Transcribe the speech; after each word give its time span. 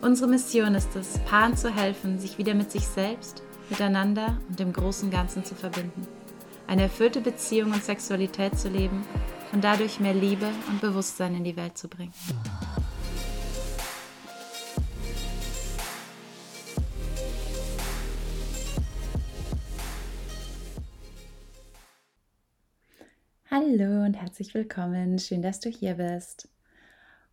Unsere 0.00 0.30
Mission 0.30 0.76
ist 0.76 0.94
es, 0.94 1.18
Paaren 1.26 1.56
zu 1.56 1.74
helfen, 1.74 2.20
sich 2.20 2.38
wieder 2.38 2.54
mit 2.54 2.70
sich 2.70 2.86
selbst, 2.86 3.42
miteinander 3.68 4.38
und 4.48 4.60
dem 4.60 4.72
großen 4.72 5.10
Ganzen 5.10 5.44
zu 5.44 5.56
verbinden. 5.56 6.06
Eine 6.68 6.82
erfüllte 6.82 7.20
Beziehung 7.20 7.72
und 7.72 7.82
Sexualität 7.82 8.56
zu 8.56 8.68
leben 8.68 9.04
und 9.52 9.64
dadurch 9.64 9.98
mehr 9.98 10.14
Liebe 10.14 10.46
und 10.68 10.80
Bewusstsein 10.80 11.34
in 11.34 11.42
die 11.42 11.56
Welt 11.56 11.76
zu 11.76 11.88
bringen. 11.88 12.12
Hallo 23.50 24.04
und 24.04 24.14
herzlich 24.14 24.54
willkommen. 24.54 25.18
Schön, 25.18 25.42
dass 25.42 25.58
du 25.58 25.68
hier 25.68 25.94
bist. 25.94 26.48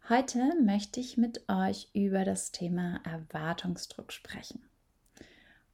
Heute 0.08 0.54
möchte 0.62 1.00
ich 1.00 1.18
mit 1.18 1.50
euch 1.50 1.90
über 1.96 2.26
das 2.26 2.52
Thema 2.52 3.00
Erwartungsdruck 3.06 4.14
sprechen. 4.14 4.62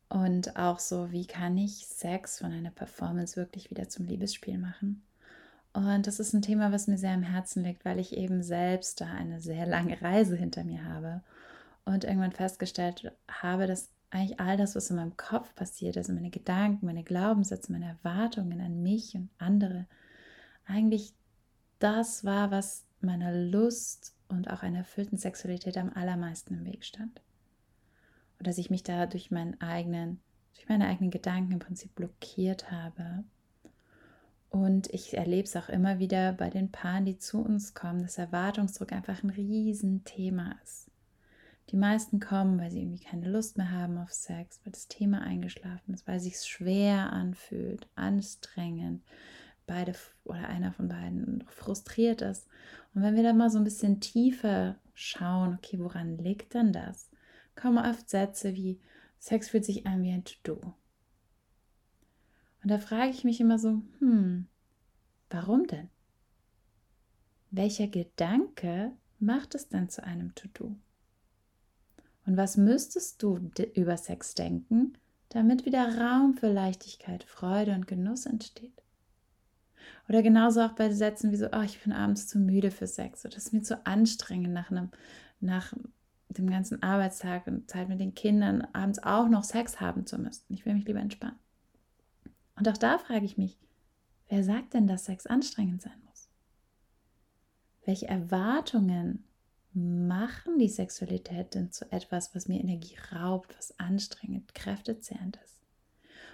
Und 0.08 0.56
auch 0.56 0.80
so, 0.80 1.12
wie 1.12 1.28
kann 1.28 1.58
ich 1.58 1.86
Sex 1.88 2.40
von 2.40 2.54
einer 2.54 2.72
Performance 2.72 3.36
wirklich 3.36 3.72
wieder 3.72 3.90
zum 3.90 4.06
Liebesspiel 4.06 4.58
machen? 4.58 5.04
Und 5.74 6.08
das 6.08 6.22
ist 6.22 6.32
ein 6.32 6.42
Thema, 6.42 6.72
was 6.72 6.88
mir 6.88 6.98
sehr 6.98 7.12
am 7.12 7.24
Herzen 7.24 7.66
liegt, 7.66 7.84
weil 7.84 8.00
ich 8.00 8.16
eben 8.16 8.42
selbst 8.42 9.02
da 9.02 9.08
eine 9.08 9.42
sehr 9.42 9.66
lange 9.66 10.02
Reise 10.02 10.38
hinter 10.38 10.64
mir 10.64 10.86
habe 10.86 11.22
und 11.84 12.06
irgendwann 12.06 12.32
festgestellt 12.32 13.12
habe, 13.28 13.68
dass 13.68 13.90
eigentlich 14.12 14.40
all 14.40 14.56
das, 14.56 14.78
was 14.78 14.90
in 14.90 14.96
meinem 14.96 15.18
Kopf 15.18 15.54
passiert, 15.56 15.98
also 15.98 16.14
meine 16.14 16.30
Gedanken, 16.30 16.86
meine 16.86 17.04
Glaubenssätze, 17.04 17.74
meine 17.74 17.98
Erwartungen 18.02 18.62
an 18.62 18.82
mich 18.82 19.14
und 19.14 19.30
andere, 19.40 19.88
eigentlich 20.66 21.12
das 21.80 22.24
war, 22.24 22.50
was 22.50 22.86
meiner 23.02 23.34
Lust 23.34 24.14
und 24.32 24.50
auch 24.50 24.64
einer 24.64 24.80
erfüllten 24.80 25.18
Sexualität 25.18 25.78
am 25.78 25.92
allermeisten 25.94 26.56
im 26.56 26.66
Weg 26.66 26.84
stand. 26.84 27.22
Und 28.40 28.48
dass 28.48 28.58
ich 28.58 28.70
mich 28.70 28.84
da 28.84 29.06
durch 29.06 29.32
meinen 29.32 29.60
eigenen, 29.62 30.20
durch 30.56 30.68
meine 30.68 30.88
eigenen 30.88 31.12
Gedanken 31.12 31.54
im 31.54 31.60
Prinzip 31.60 31.94
blockiert 31.96 32.72
habe. 32.72 33.24
Und 34.50 34.88
ich 34.94 35.16
erlebe 35.16 35.48
es 35.48 35.56
auch 35.56 35.70
immer 35.70 36.00
wieder 36.00 36.34
bei 36.34 36.50
den 36.50 36.72
Paaren, 36.72 37.06
die 37.06 37.18
zu 37.18 37.42
uns 37.42 37.74
kommen, 37.74 38.02
dass 38.02 38.18
Erwartungsdruck 38.18 38.92
einfach 38.92 39.24
ein 39.24 39.30
Riesenthema 39.30 40.56
ist. 40.64 40.92
Die 41.70 41.78
meisten 41.78 42.20
kommen, 42.20 42.60
weil 42.60 42.70
sie 42.70 42.82
irgendwie 42.82 43.04
keine 43.04 43.30
Lust 43.30 43.58
mehr 43.58 43.72
haben 43.72 43.98
auf 43.98 44.12
Sex, 44.12 44.60
weil 44.64 44.74
das 44.74 44.90
Thema 44.90 45.22
eingeschlafen 45.22 45.94
ist, 45.94 46.06
weil 46.06 46.18
es 46.18 46.24
sich 46.24 46.38
schwer 46.38 47.14
anfühlt, 47.14 47.88
anstrengend, 47.96 49.04
beide 49.72 49.94
oder 50.26 50.50
einer 50.50 50.74
von 50.74 50.90
beiden 50.90 51.46
frustriert 51.48 52.22
ist. 52.22 52.48
Und 52.94 53.04
wenn 53.04 53.16
wir 53.16 53.24
dann 53.24 53.38
mal 53.38 53.50
so 53.50 53.58
ein 53.58 53.64
bisschen 53.64 54.02
tiefer 54.02 54.76
schauen, 54.94 55.56
okay, 55.56 55.80
woran 55.80 56.18
liegt 56.18 56.54
denn 56.54 56.74
das? 56.74 57.10
Kommen 57.56 57.78
oft 57.78 58.10
Sätze 58.10 58.54
wie, 58.54 58.82
Sex 59.18 59.50
fühlt 59.50 59.64
sich 59.64 59.88
an 59.88 60.04
wie 60.04 60.12
ein 60.12 60.26
To-Do. 60.26 60.74
Und 62.64 62.70
da 62.70 62.80
frage 62.80 63.12
ich 63.12 63.24
mich 63.24 63.40
immer 63.40 63.58
so, 63.58 63.82
hm, 64.00 64.48
warum 65.30 65.66
denn? 65.68 65.90
Welcher 67.50 67.88
Gedanke 67.88 68.92
macht 69.20 69.56
es 69.56 69.70
denn 69.70 69.90
zu 69.90 70.04
einem 70.04 70.36
To-Do? 70.36 70.76
Und 72.26 72.38
was 72.38 72.58
müsstest 72.58 73.24
du 73.24 73.40
über 73.74 73.96
Sex 73.96 74.36
denken, 74.36 74.98
damit 75.30 75.66
wieder 75.66 75.98
Raum 75.98 76.34
für 76.34 76.52
Leichtigkeit, 76.52 77.24
Freude 77.24 77.74
und 77.74 77.88
Genuss 77.88 78.26
entsteht? 78.26 78.81
Oder 80.10 80.22
genauso 80.22 80.62
auch 80.62 80.74
bei 80.74 80.92
Sätzen 80.92 81.32
wie 81.32 81.38
so, 81.38 81.48
oh, 81.52 81.62
ich 81.62 81.82
bin 81.82 81.94
abends 81.94 82.28
zu 82.28 82.40
müde 82.40 82.72
für 82.72 82.88
Sex 82.88 83.26
oder 83.26 83.36
das 83.36 83.46
ist 83.46 83.54
mir 83.54 83.62
zu 83.62 83.86
anstrengend 83.86 84.54
nach 84.54 84.72
einem, 84.72 84.90
nach 85.40 85.74
dem 86.30 86.50
ganzen 86.50 86.82
Arbeitstag 86.84 87.48
und 87.48 87.70
Zeit 87.70 87.90
mit 87.90 88.00
den 88.00 88.16
Kindern 88.16 88.68
abends 88.74 89.02
auch 89.02 89.28
noch 89.28 89.44
Sex 89.44 89.80
haben 89.80 90.06
zu 90.06 90.18
müssen. 90.18 90.54
Ich 90.54 90.66
will 90.66 90.74
mich 90.74 90.86
lieber 90.86 91.00
entspannen. 91.00 91.40
Und 92.56 92.68
auch 92.68 92.78
da 92.78 92.98
frage 92.98 93.26
ich 93.26 93.38
mich, 93.38 93.58
wer 94.30 94.44
sagt 94.44 94.74
denn, 94.74 94.88
dass 94.88 95.06
Sex 95.06 95.26
anstrengend 95.26 95.82
sein 95.82 96.00
muss? 96.06 96.30
Welche 97.86 98.08
Erwartungen 98.08 99.24
machen 99.74 100.60
die 100.60 100.70
Sexualität 100.70 101.56
denn 101.56 101.72
zu 101.72 101.90
etwas, 101.92 102.36
was 102.36 102.48
mir 102.48 102.60
Energie 102.60 102.98
raubt, 103.12 103.56
was 103.58 103.78
anstrengend, 103.80 104.54
kräftezehrend 104.54 105.38
ist? 105.38 105.61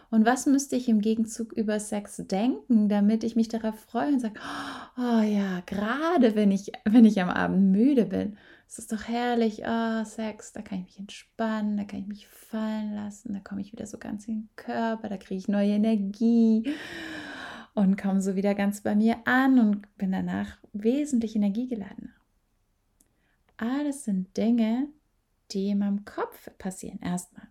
Und 0.09 0.25
was 0.25 0.45
müsste 0.45 0.75
ich 0.75 0.87
im 0.87 1.01
Gegenzug 1.01 1.51
über 1.53 1.79
Sex 1.79 2.17
denken, 2.17 2.87
damit 2.87 3.23
ich 3.23 3.35
mich 3.35 3.49
darauf 3.49 3.77
freue 3.77 4.13
und 4.13 4.19
sage, 4.21 4.39
oh 4.97 5.21
ja, 5.21 5.61
gerade 5.65 6.35
wenn 6.35 6.51
ich, 6.51 6.71
wenn 6.85 7.03
ich 7.03 7.21
am 7.21 7.29
Abend 7.29 7.71
müde 7.71 8.05
bin, 8.05 8.37
es 8.69 8.79
ist 8.79 8.91
doch 8.91 9.07
herrlich, 9.07 9.63
oh, 9.65 10.03
Sex, 10.03 10.51
da 10.51 10.61
kann 10.61 10.79
ich 10.79 10.85
mich 10.85 10.99
entspannen, 10.99 11.77
da 11.77 11.83
kann 11.85 12.01
ich 12.01 12.07
mich 12.07 12.27
fallen 12.27 12.93
lassen, 12.93 13.33
da 13.33 13.39
komme 13.39 13.61
ich 13.61 13.71
wieder 13.71 13.85
so 13.85 13.97
ganz 13.97 14.27
in 14.27 14.41
den 14.41 14.49
Körper, 14.55 15.09
da 15.09 15.17
kriege 15.17 15.39
ich 15.39 15.47
neue 15.47 15.71
Energie 15.71 16.73
und 17.73 18.01
komme 18.01 18.21
so 18.21 18.35
wieder 18.35 18.55
ganz 18.55 18.81
bei 18.81 18.95
mir 18.95 19.17
an 19.25 19.59
und 19.59 19.97
bin 19.97 20.11
danach 20.11 20.57
wesentlich 20.73 21.35
energiegeladener. 21.35 22.11
Alles 23.57 24.03
sind 24.03 24.35
Dinge, 24.35 24.87
die 25.51 25.69
in 25.69 25.79
meinem 25.79 26.03
Kopf 26.03 26.49
passieren, 26.57 26.99
erstmal. 27.01 27.47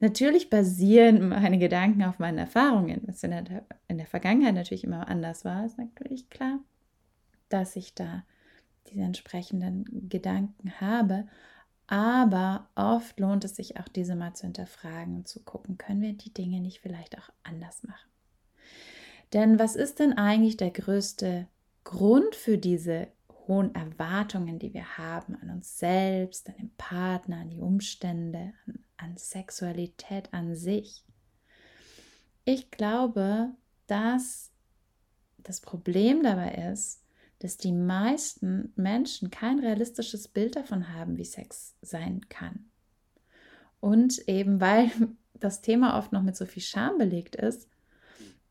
Natürlich 0.00 0.50
basieren 0.50 1.28
meine 1.28 1.58
Gedanken 1.58 2.04
auf 2.04 2.18
meinen 2.18 2.38
Erfahrungen. 2.38 3.02
Was 3.06 3.22
in 3.22 3.30
der, 3.30 3.64
in 3.88 3.98
der 3.98 4.06
Vergangenheit 4.06 4.54
natürlich 4.54 4.84
immer 4.84 5.08
anders 5.08 5.44
war, 5.44 5.64
ist 5.64 5.78
natürlich 5.78 6.30
klar, 6.30 6.60
dass 7.48 7.76
ich 7.76 7.94
da 7.94 8.24
diese 8.88 9.02
entsprechenden 9.02 10.08
Gedanken 10.08 10.80
habe. 10.80 11.26
Aber 11.86 12.68
oft 12.74 13.18
lohnt 13.20 13.44
es 13.44 13.56
sich 13.56 13.78
auch, 13.78 13.88
diese 13.88 14.14
mal 14.14 14.34
zu 14.34 14.44
hinterfragen 14.46 15.16
und 15.16 15.28
zu 15.28 15.42
gucken, 15.42 15.78
können 15.78 16.00
wir 16.00 16.14
die 16.14 16.32
Dinge 16.32 16.60
nicht 16.60 16.80
vielleicht 16.80 17.18
auch 17.18 17.28
anders 17.42 17.82
machen? 17.82 18.08
Denn 19.32 19.58
was 19.58 19.76
ist 19.76 19.98
denn 19.98 20.12
eigentlich 20.12 20.56
der 20.56 20.70
größte 20.70 21.48
Grund 21.84 22.34
für 22.34 22.58
diese 22.58 23.08
hohen 23.46 23.74
Erwartungen, 23.74 24.58
die 24.58 24.72
wir 24.72 24.98
haben 24.98 25.36
an 25.40 25.50
uns 25.50 25.78
selbst, 25.78 26.48
an 26.48 26.56
den 26.56 26.70
Partner, 26.76 27.38
an 27.38 27.50
die 27.50 27.60
Umstände, 27.60 28.52
an 28.66 28.78
an 29.02 29.16
Sexualität 29.16 30.32
an 30.32 30.54
sich. 30.54 31.04
Ich 32.44 32.70
glaube, 32.70 33.50
dass 33.86 34.50
das 35.38 35.60
Problem 35.60 36.22
dabei 36.22 36.70
ist, 36.72 37.02
dass 37.40 37.56
die 37.56 37.72
meisten 37.72 38.72
Menschen 38.76 39.30
kein 39.30 39.58
realistisches 39.58 40.28
Bild 40.28 40.56
davon 40.56 40.94
haben, 40.94 41.16
wie 41.16 41.24
Sex 41.24 41.74
sein 41.82 42.28
kann. 42.28 42.70
Und 43.80 44.28
eben 44.28 44.60
weil 44.60 44.90
das 45.34 45.60
Thema 45.60 45.98
oft 45.98 46.12
noch 46.12 46.22
mit 46.22 46.36
so 46.36 46.46
viel 46.46 46.62
Scham 46.62 46.98
belegt 46.98 47.34
ist, 47.34 47.68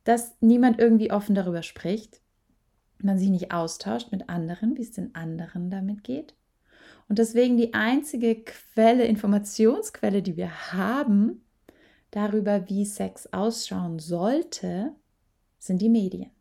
dass 0.04 0.36
niemand 0.42 0.80
irgendwie 0.80 1.12
offen 1.12 1.36
darüber 1.36 1.64
spricht, 1.64 2.22
man 3.00 3.18
sich 3.18 3.30
nicht 3.30 3.52
austauscht 3.54 4.12
mit 4.12 4.30
anderen, 4.30 4.78
wie 4.78 4.82
es 4.82 4.92
den 4.92 5.16
anderen 5.16 5.70
damit 5.70 6.04
geht 6.04 6.36
und 7.10 7.20
deswegen 7.20 7.58
die 7.58 7.74
einzige 7.74 8.44
Quelle, 8.44 9.06
Informationsquelle, 9.06 10.22
die 10.22 10.38
wir 10.38 10.74
haben 10.74 11.44
darüber, 12.12 12.70
wie 12.70 12.86
Sex 12.86 13.28
ausschauen 13.34 14.00
sollte, 14.00 14.96
sind 15.60 15.82
die 15.82 15.90
Medien. 15.90 16.32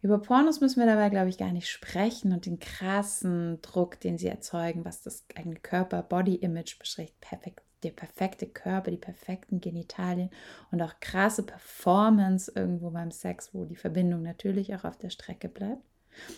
Über 0.00 0.20
Pornos 0.20 0.60
müssen 0.60 0.78
wir 0.78 0.86
dabei, 0.86 1.08
glaube 1.08 1.28
ich, 1.28 1.38
gar 1.38 1.50
nicht 1.50 1.68
sprechen 1.68 2.32
und 2.32 2.46
den 2.46 2.60
krassen 2.60 3.60
Druck, 3.62 3.98
den 3.98 4.16
sie 4.16 4.28
erzeugen, 4.28 4.84
was 4.84 5.02
das 5.02 5.24
eigene 5.34 5.56
Körper-Body-Image 5.56 6.78
beschreibt. 6.78 7.20
Perfekt, 7.20 7.62
der 7.82 7.90
perfekte 7.90 8.46
Körper, 8.46 8.92
die 8.92 8.96
perfekten 8.96 9.60
Genitalien 9.60 10.30
und 10.70 10.80
auch 10.82 11.00
krasse 11.00 11.42
Performance 11.42 12.52
irgendwo 12.54 12.90
beim 12.90 13.10
Sex, 13.10 13.52
wo 13.52 13.64
die 13.64 13.76
Verbindung 13.76 14.22
natürlich 14.22 14.72
auch 14.74 14.84
auf 14.84 14.98
der 14.98 15.10
Strecke 15.10 15.48
bleibt. 15.48 15.82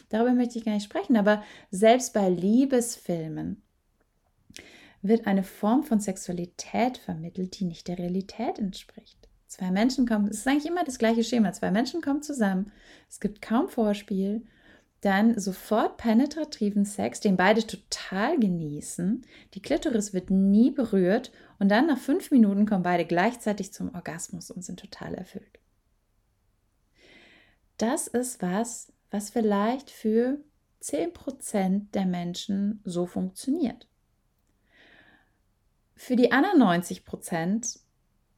Darüber 0.09 0.32
möchte 0.32 0.59
ich 0.59 0.65
gar 0.65 0.75
nicht 0.75 0.85
sprechen, 0.85 1.17
aber 1.17 1.43
selbst 1.71 2.12
bei 2.12 2.29
Liebesfilmen 2.29 3.62
wird 5.03 5.27
eine 5.27 5.43
Form 5.43 5.82
von 5.82 6.00
Sexualität 6.00 6.99
vermittelt, 6.99 7.59
die 7.59 7.65
nicht 7.65 7.88
der 7.88 7.99
Realität 7.99 8.59
entspricht. 8.59 9.29
Zwei 9.47 9.71
Menschen 9.71 10.06
kommen, 10.06 10.29
es 10.29 10.38
ist 10.38 10.47
eigentlich 10.47 10.71
immer 10.71 10.85
das 10.85 10.99
gleiche 10.99 11.25
Schema, 11.25 11.53
zwei 11.53 11.71
Menschen 11.71 12.03
kommen 12.03 12.23
zusammen, 12.23 12.71
es 13.09 13.19
gibt 13.19 13.43
kaum 13.43 13.69
Vorspiel 13.69 14.44
dann 15.00 15.38
sofort 15.38 15.97
penetrativen 15.97 16.85
Sex, 16.85 17.21
den 17.21 17.37
beide 17.37 17.67
total 17.67 18.38
genießen. 18.38 19.25
Die 19.55 19.62
Klitoris 19.62 20.12
wird 20.12 20.31
nie 20.31 20.71
berührt 20.71 21.32
und 21.59 21.71
dann 21.71 21.87
nach 21.87 21.99
fünf 21.99 22.31
Minuten 22.31 22.67
kommen 22.67 22.82
beide 22.82 23.06
gleichzeitig 23.06 23.73
zum 23.73 23.94
Orgasmus 23.94 24.50
und 24.50 24.62
sind 24.62 24.79
total 24.79 25.15
erfüllt. 25.15 25.59
Das 27.79 28.09
ist 28.09 28.43
was, 28.43 28.93
was 29.11 29.31
vielleicht 29.31 29.91
für 29.91 30.39
10% 30.83 31.91
der 31.93 32.07
Menschen 32.07 32.81
so 32.85 33.07
funktioniert. 33.07 33.87
Für 35.97 36.17
die 36.17 36.33
anderen 36.33 36.62
90% 36.62 37.81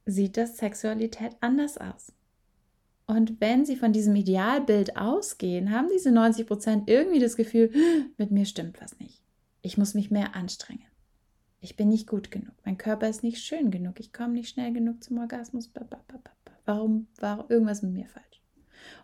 sieht 0.05 0.35
das 0.35 0.57
Sexualität 0.57 1.37
anders 1.39 1.77
aus. 1.77 2.11
Und 3.05 3.39
wenn 3.39 3.65
sie 3.65 3.75
von 3.75 3.93
diesem 3.93 4.15
Idealbild 4.15 4.97
ausgehen, 4.97 5.71
haben 5.71 5.87
diese 5.93 6.11
90 6.11 6.47
Prozent 6.47 6.89
irgendwie 6.89 7.19
das 7.19 7.35
Gefühl, 7.35 7.71
mit 8.17 8.31
mir 8.31 8.45
stimmt 8.45 8.81
was 8.81 8.99
nicht. 8.99 9.21
Ich 9.61 9.77
muss 9.77 9.93
mich 9.93 10.11
mehr 10.11 10.35
anstrengen. 10.35 10.87
Ich 11.59 11.77
bin 11.77 11.87
nicht 11.87 12.07
gut 12.07 12.31
genug. 12.31 12.53
Mein 12.65 12.77
Körper 12.77 13.07
ist 13.07 13.23
nicht 13.23 13.41
schön 13.41 13.71
genug. 13.71 13.99
Ich 13.99 14.11
komme 14.11 14.33
nicht 14.33 14.49
schnell 14.49 14.73
genug 14.73 15.01
zum 15.01 15.17
Orgasmus. 15.19 15.71
Warum 16.65 17.07
war 17.19 17.49
irgendwas 17.49 17.81
mit 17.81 17.93
mir 17.93 18.07
falsch? 18.07 18.32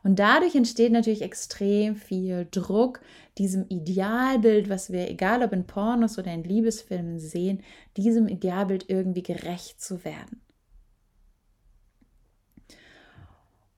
Und 0.03 0.19
dadurch 0.19 0.55
entsteht 0.55 0.91
natürlich 0.91 1.21
extrem 1.21 1.95
viel 1.95 2.47
Druck, 2.49 3.01
diesem 3.37 3.65
Idealbild, 3.69 4.69
was 4.69 4.91
wir, 4.91 5.09
egal 5.09 5.43
ob 5.43 5.53
in 5.53 5.65
Pornos 5.65 6.17
oder 6.17 6.33
in 6.33 6.43
Liebesfilmen 6.43 7.19
sehen, 7.19 7.63
diesem 7.97 8.27
Idealbild 8.27 8.89
irgendwie 8.89 9.23
gerecht 9.23 9.81
zu 9.81 10.03
werden. 10.03 10.41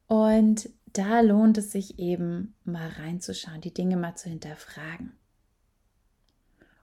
Und 0.07 0.69
da 0.93 1.21
lohnt 1.21 1.57
es 1.57 1.71
sich 1.71 1.99
eben 1.99 2.55
mal 2.65 2.89
reinzuschauen, 2.89 3.61
die 3.61 3.73
Dinge 3.73 3.95
mal 3.95 4.15
zu 4.15 4.29
hinterfragen. 4.29 5.13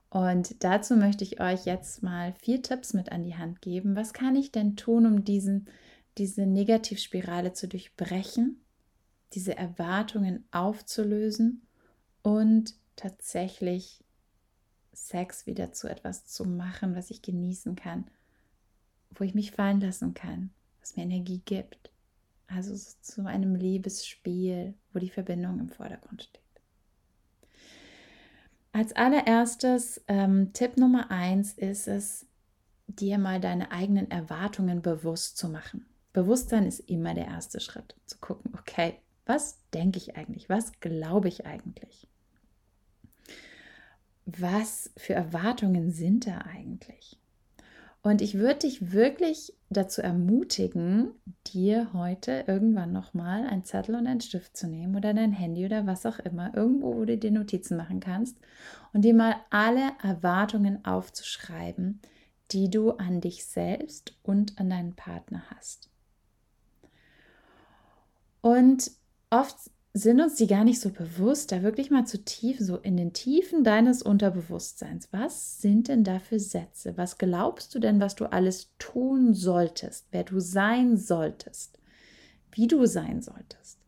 Und 0.09 0.63
dazu 0.63 0.95
möchte 0.95 1.23
ich 1.23 1.39
euch 1.39 1.65
jetzt 1.65 2.01
mal 2.01 2.33
vier 2.41 2.63
Tipps 2.63 2.93
mit 2.93 3.11
an 3.11 3.23
die 3.23 3.35
Hand 3.35 3.61
geben. 3.61 3.95
Was 3.95 4.13
kann 4.13 4.35
ich 4.35 4.51
denn 4.51 4.75
tun, 4.75 5.05
um 5.05 5.23
diesen, 5.23 5.67
diese 6.17 6.47
Negativspirale 6.47 7.53
zu 7.53 7.67
durchbrechen, 7.67 8.59
diese 9.33 9.57
Erwartungen 9.57 10.45
aufzulösen 10.51 11.67
und 12.21 12.75
tatsächlich 12.95 14.03
Sex 14.93 15.45
wieder 15.45 15.71
zu 15.71 15.87
etwas 15.87 16.25
zu 16.25 16.45
machen, 16.45 16.95
was 16.95 17.09
ich 17.09 17.21
genießen 17.21 17.75
kann, 17.75 18.05
wo 19.11 19.23
ich 19.23 19.33
mich 19.33 19.51
fallen 19.51 19.79
lassen 19.79 20.13
kann, 20.13 20.51
was 20.79 20.95
mir 20.95 21.03
Energie 21.03 21.41
gibt. 21.45 21.91
Also 22.47 22.75
zu 23.01 23.25
einem 23.25 23.55
Liebesspiel, 23.55 24.73
wo 24.91 24.99
die 24.99 25.09
Verbindung 25.09 25.59
im 25.59 25.69
Vordergrund 25.69 26.23
steht. 26.23 26.41
Als 28.71 28.93
allererstes 28.95 30.01
ähm, 30.07 30.51
Tipp 30.53 30.77
Nummer 30.77 31.11
eins 31.11 31.53
ist 31.53 31.87
es, 31.87 32.25
dir 32.87 33.17
mal 33.19 33.39
deine 33.39 33.71
eigenen 33.71 34.09
Erwartungen 34.09 34.81
bewusst 34.81 35.37
zu 35.37 35.47
machen. 35.47 35.85
Bewusstsein 36.13 36.65
ist 36.65 36.79
immer 36.81 37.13
der 37.13 37.27
erste 37.27 37.59
Schritt, 37.59 37.95
zu 38.05 38.17
gucken, 38.17 38.51
okay, 38.57 38.99
was 39.29 39.59
denke 39.75 39.99
ich 39.99 40.17
eigentlich, 40.17 40.49
was 40.49 40.79
glaube 40.79 41.27
ich 41.27 41.45
eigentlich? 41.45 42.07
Was 44.25 44.91
für 44.97 45.13
Erwartungen 45.13 45.91
sind 45.91 46.25
da 46.25 46.39
eigentlich? 46.39 47.19
Und 48.01 48.21
ich 48.21 48.39
würde 48.39 48.59
dich 48.61 48.91
wirklich 48.91 49.53
dazu 49.69 50.01
ermutigen, 50.01 51.11
dir 51.45 51.93
heute 51.93 52.45
irgendwann 52.47 52.91
nochmal 52.91 53.45
einen 53.45 53.63
Zettel 53.65 53.93
und 53.93 54.07
einen 54.07 54.21
Stift 54.21 54.57
zu 54.57 54.67
nehmen 54.67 54.95
oder 54.95 55.13
dein 55.13 55.33
Handy 55.33 55.63
oder 55.63 55.85
was 55.85 56.07
auch 56.07 56.17
immer, 56.17 56.55
irgendwo, 56.55 56.95
wo 56.95 57.05
du 57.05 57.15
dir 57.15 57.29
Notizen 57.29 57.77
machen 57.77 57.99
kannst 57.99 58.35
und 58.93 59.03
dir 59.03 59.13
mal 59.13 59.35
alle 59.51 59.91
Erwartungen 60.01 60.83
aufzuschreiben, 60.85 62.01
die 62.51 62.71
du 62.71 62.93
an 62.93 63.21
dich 63.21 63.45
selbst 63.45 64.17
und 64.23 64.59
an 64.59 64.71
deinen 64.71 64.95
Partner 64.95 65.43
hast. 65.51 65.91
Und 68.41 68.91
oft 69.29 69.55
sind 69.93 70.21
uns 70.21 70.35
die 70.35 70.47
gar 70.47 70.63
nicht 70.63 70.79
so 70.79 70.91
bewusst, 70.91 71.51
da 71.51 71.63
wirklich 71.63 71.89
mal 71.89 72.05
zu 72.05 72.23
tief, 72.23 72.57
so 72.59 72.77
in 72.77 72.95
den 72.95 73.11
Tiefen 73.11 73.63
deines 73.63 74.03
Unterbewusstseins. 74.03 75.09
Was 75.11 75.61
sind 75.61 75.87
denn 75.87 76.03
da 76.03 76.19
für 76.19 76.39
Sätze? 76.39 76.95
Was 76.95 77.17
glaubst 77.17 77.73
du 77.73 77.79
denn, 77.79 77.99
was 77.99 78.15
du 78.15 78.25
alles 78.31 78.69
tun 78.77 79.33
solltest, 79.33 80.07
wer 80.11 80.23
du 80.23 80.39
sein 80.39 80.95
solltest, 80.95 81.79
wie 82.51 82.67
du 82.67 82.85
sein 82.85 83.21
solltest? 83.21 83.79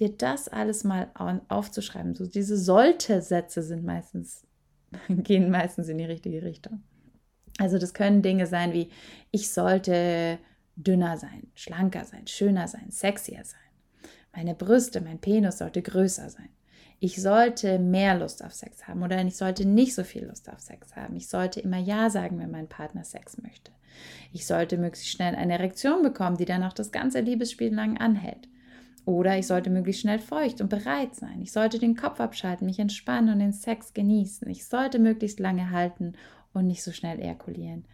Dir 0.00 0.10
das 0.10 0.48
alles 0.48 0.82
mal 0.82 1.10
aufzuschreiben. 1.48 2.16
So 2.16 2.26
diese 2.26 2.58
sollte-Sätze 2.58 3.62
sind 3.62 3.84
meistens, 3.84 4.42
gehen 5.08 5.50
meistens 5.50 5.88
in 5.88 5.98
die 5.98 6.04
richtige 6.04 6.42
Richtung. 6.42 6.82
Also 7.58 7.78
das 7.78 7.94
können 7.94 8.22
Dinge 8.22 8.48
sein 8.48 8.72
wie, 8.72 8.90
ich 9.30 9.52
sollte 9.52 10.38
dünner 10.74 11.16
sein, 11.16 11.46
schlanker 11.54 12.04
sein, 12.04 12.26
schöner 12.26 12.66
sein, 12.66 12.90
sexier 12.90 13.44
sein. 13.44 13.63
Meine 14.34 14.54
Brüste, 14.54 15.00
mein 15.00 15.18
Penis 15.18 15.58
sollte 15.58 15.82
größer 15.82 16.28
sein. 16.28 16.48
Ich 17.00 17.20
sollte 17.20 17.78
mehr 17.78 18.18
Lust 18.18 18.44
auf 18.44 18.54
Sex 18.54 18.88
haben 18.88 19.02
oder 19.02 19.20
ich 19.22 19.36
sollte 19.36 19.66
nicht 19.66 19.94
so 19.94 20.04
viel 20.04 20.24
Lust 20.26 20.50
auf 20.50 20.60
Sex 20.60 20.96
haben. 20.96 21.16
Ich 21.16 21.28
sollte 21.28 21.60
immer 21.60 21.78
Ja 21.78 22.08
sagen, 22.08 22.38
wenn 22.38 22.50
mein 22.50 22.68
Partner 22.68 23.04
Sex 23.04 23.40
möchte. 23.42 23.72
Ich 24.32 24.46
sollte 24.46 24.78
möglichst 24.78 25.10
schnell 25.10 25.34
eine 25.34 25.52
Erektion 25.52 26.02
bekommen, 26.02 26.36
die 26.36 26.46
dann 26.46 26.64
auch 26.64 26.72
das 26.72 26.92
ganze 26.92 27.20
Liebesspiel 27.20 27.72
lang 27.74 27.98
anhält. 27.98 28.48
Oder 29.04 29.36
ich 29.38 29.46
sollte 29.46 29.70
möglichst 29.70 30.00
schnell 30.00 30.18
feucht 30.18 30.60
und 30.60 30.70
bereit 30.70 31.14
sein. 31.14 31.42
Ich 31.42 31.52
sollte 31.52 31.78
den 31.78 31.94
Kopf 31.94 32.20
abschalten, 32.20 32.66
mich 32.66 32.78
entspannen 32.78 33.34
und 33.34 33.40
den 33.40 33.52
Sex 33.52 33.92
genießen. 33.92 34.48
Ich 34.48 34.66
sollte 34.66 34.98
möglichst 34.98 35.40
lange 35.40 35.70
halten 35.70 36.14
und 36.54 36.66
nicht 36.66 36.82
so 36.82 36.90
schnell 36.90 37.20
ejakulieren. 37.20 37.84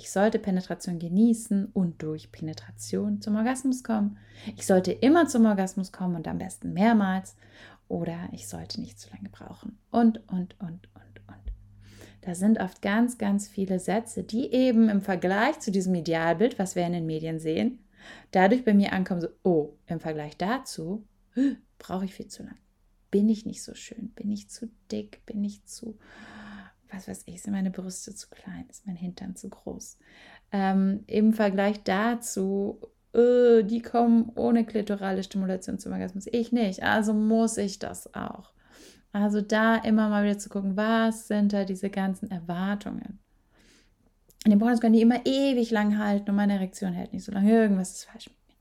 Ich 0.00 0.10
sollte 0.10 0.38
Penetration 0.38 0.98
genießen 0.98 1.66
und 1.74 2.02
durch 2.02 2.32
Penetration 2.32 3.20
zum 3.20 3.36
Orgasmus 3.36 3.84
kommen. 3.84 4.16
Ich 4.56 4.64
sollte 4.64 4.92
immer 4.92 5.28
zum 5.28 5.44
Orgasmus 5.44 5.92
kommen 5.92 6.16
und 6.16 6.26
am 6.26 6.38
besten 6.38 6.72
mehrmals. 6.72 7.36
Oder 7.86 8.30
ich 8.32 8.48
sollte 8.48 8.80
nicht 8.80 8.98
zu 8.98 9.10
lange 9.10 9.28
brauchen. 9.28 9.78
Und, 9.90 10.26
und, 10.30 10.58
und, 10.58 10.88
und, 10.94 11.20
und. 11.28 11.52
Da 12.22 12.34
sind 12.34 12.60
oft 12.60 12.80
ganz, 12.80 13.18
ganz 13.18 13.46
viele 13.46 13.78
Sätze, 13.78 14.24
die 14.24 14.50
eben 14.50 14.88
im 14.88 15.02
Vergleich 15.02 15.60
zu 15.60 15.70
diesem 15.70 15.94
Idealbild, 15.94 16.58
was 16.58 16.76
wir 16.76 16.86
in 16.86 16.94
den 16.94 17.04
Medien 17.04 17.38
sehen, 17.38 17.80
dadurch 18.30 18.64
bei 18.64 18.72
mir 18.72 18.94
ankommen, 18.94 19.20
so, 19.20 19.28
oh, 19.42 19.74
im 19.86 20.00
Vergleich 20.00 20.34
dazu 20.38 21.04
brauche 21.78 22.06
ich 22.06 22.14
viel 22.14 22.28
zu 22.28 22.42
lang. 22.42 22.56
Bin 23.10 23.28
ich 23.28 23.44
nicht 23.44 23.62
so 23.62 23.74
schön? 23.74 24.12
Bin 24.14 24.30
ich 24.30 24.48
zu 24.48 24.70
dick? 24.90 25.20
Bin 25.26 25.44
ich 25.44 25.62
zu 25.66 25.98
was 26.92 27.08
weiß 27.08 27.22
ich, 27.26 27.42
sind 27.42 27.52
meine 27.52 27.70
Brüste 27.70 28.14
zu 28.14 28.28
klein, 28.28 28.66
ist 28.68 28.86
mein 28.86 28.96
Hintern 28.96 29.36
zu 29.36 29.48
groß. 29.48 29.98
Ähm, 30.52 31.04
Im 31.06 31.32
Vergleich 31.32 31.82
dazu, 31.82 32.80
äh, 33.14 33.62
die 33.62 33.82
kommen 33.82 34.30
ohne 34.34 34.64
klitorale 34.64 35.22
Stimulation 35.22 35.78
zum 35.78 35.92
Orgasmus. 35.92 36.26
Ich 36.30 36.52
nicht, 36.52 36.82
also 36.82 37.12
muss 37.12 37.56
ich 37.56 37.78
das 37.78 38.14
auch. 38.14 38.52
Also 39.12 39.40
da 39.40 39.76
immer 39.76 40.08
mal 40.08 40.24
wieder 40.24 40.38
zu 40.38 40.48
gucken, 40.48 40.76
was 40.76 41.26
sind 41.28 41.52
da 41.52 41.64
diese 41.64 41.90
ganzen 41.90 42.30
Erwartungen. 42.30 43.18
In 44.44 44.52
den 44.52 44.58
Pornos 44.58 44.80
können 44.80 44.94
die 44.94 45.02
immer 45.02 45.26
ewig 45.26 45.70
lang 45.70 45.98
halten 45.98 46.30
und 46.30 46.36
meine 46.36 46.54
Erektion 46.54 46.92
hält 46.92 47.12
nicht 47.12 47.24
so 47.24 47.32
lange. 47.32 47.50
Irgendwas 47.50 47.92
ist 47.92 48.04
falsch 48.04 48.28
mit 48.28 48.36
mir. 48.48 48.56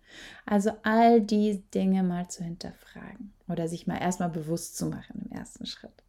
Also 0.46 0.72
all 0.84 1.22
die 1.22 1.63
Dinge 1.74 2.03
mal 2.03 2.27
zu 2.27 2.44
hinterfragen 2.44 3.34
oder 3.48 3.68
sich 3.68 3.88
mal 3.88 3.98
erstmal 3.98 4.30
bewusst 4.30 4.75
zu 4.75 4.88
machen 4.88 5.25
im 5.25 5.32
ersten 5.32 5.65
Schritt. 5.65 6.03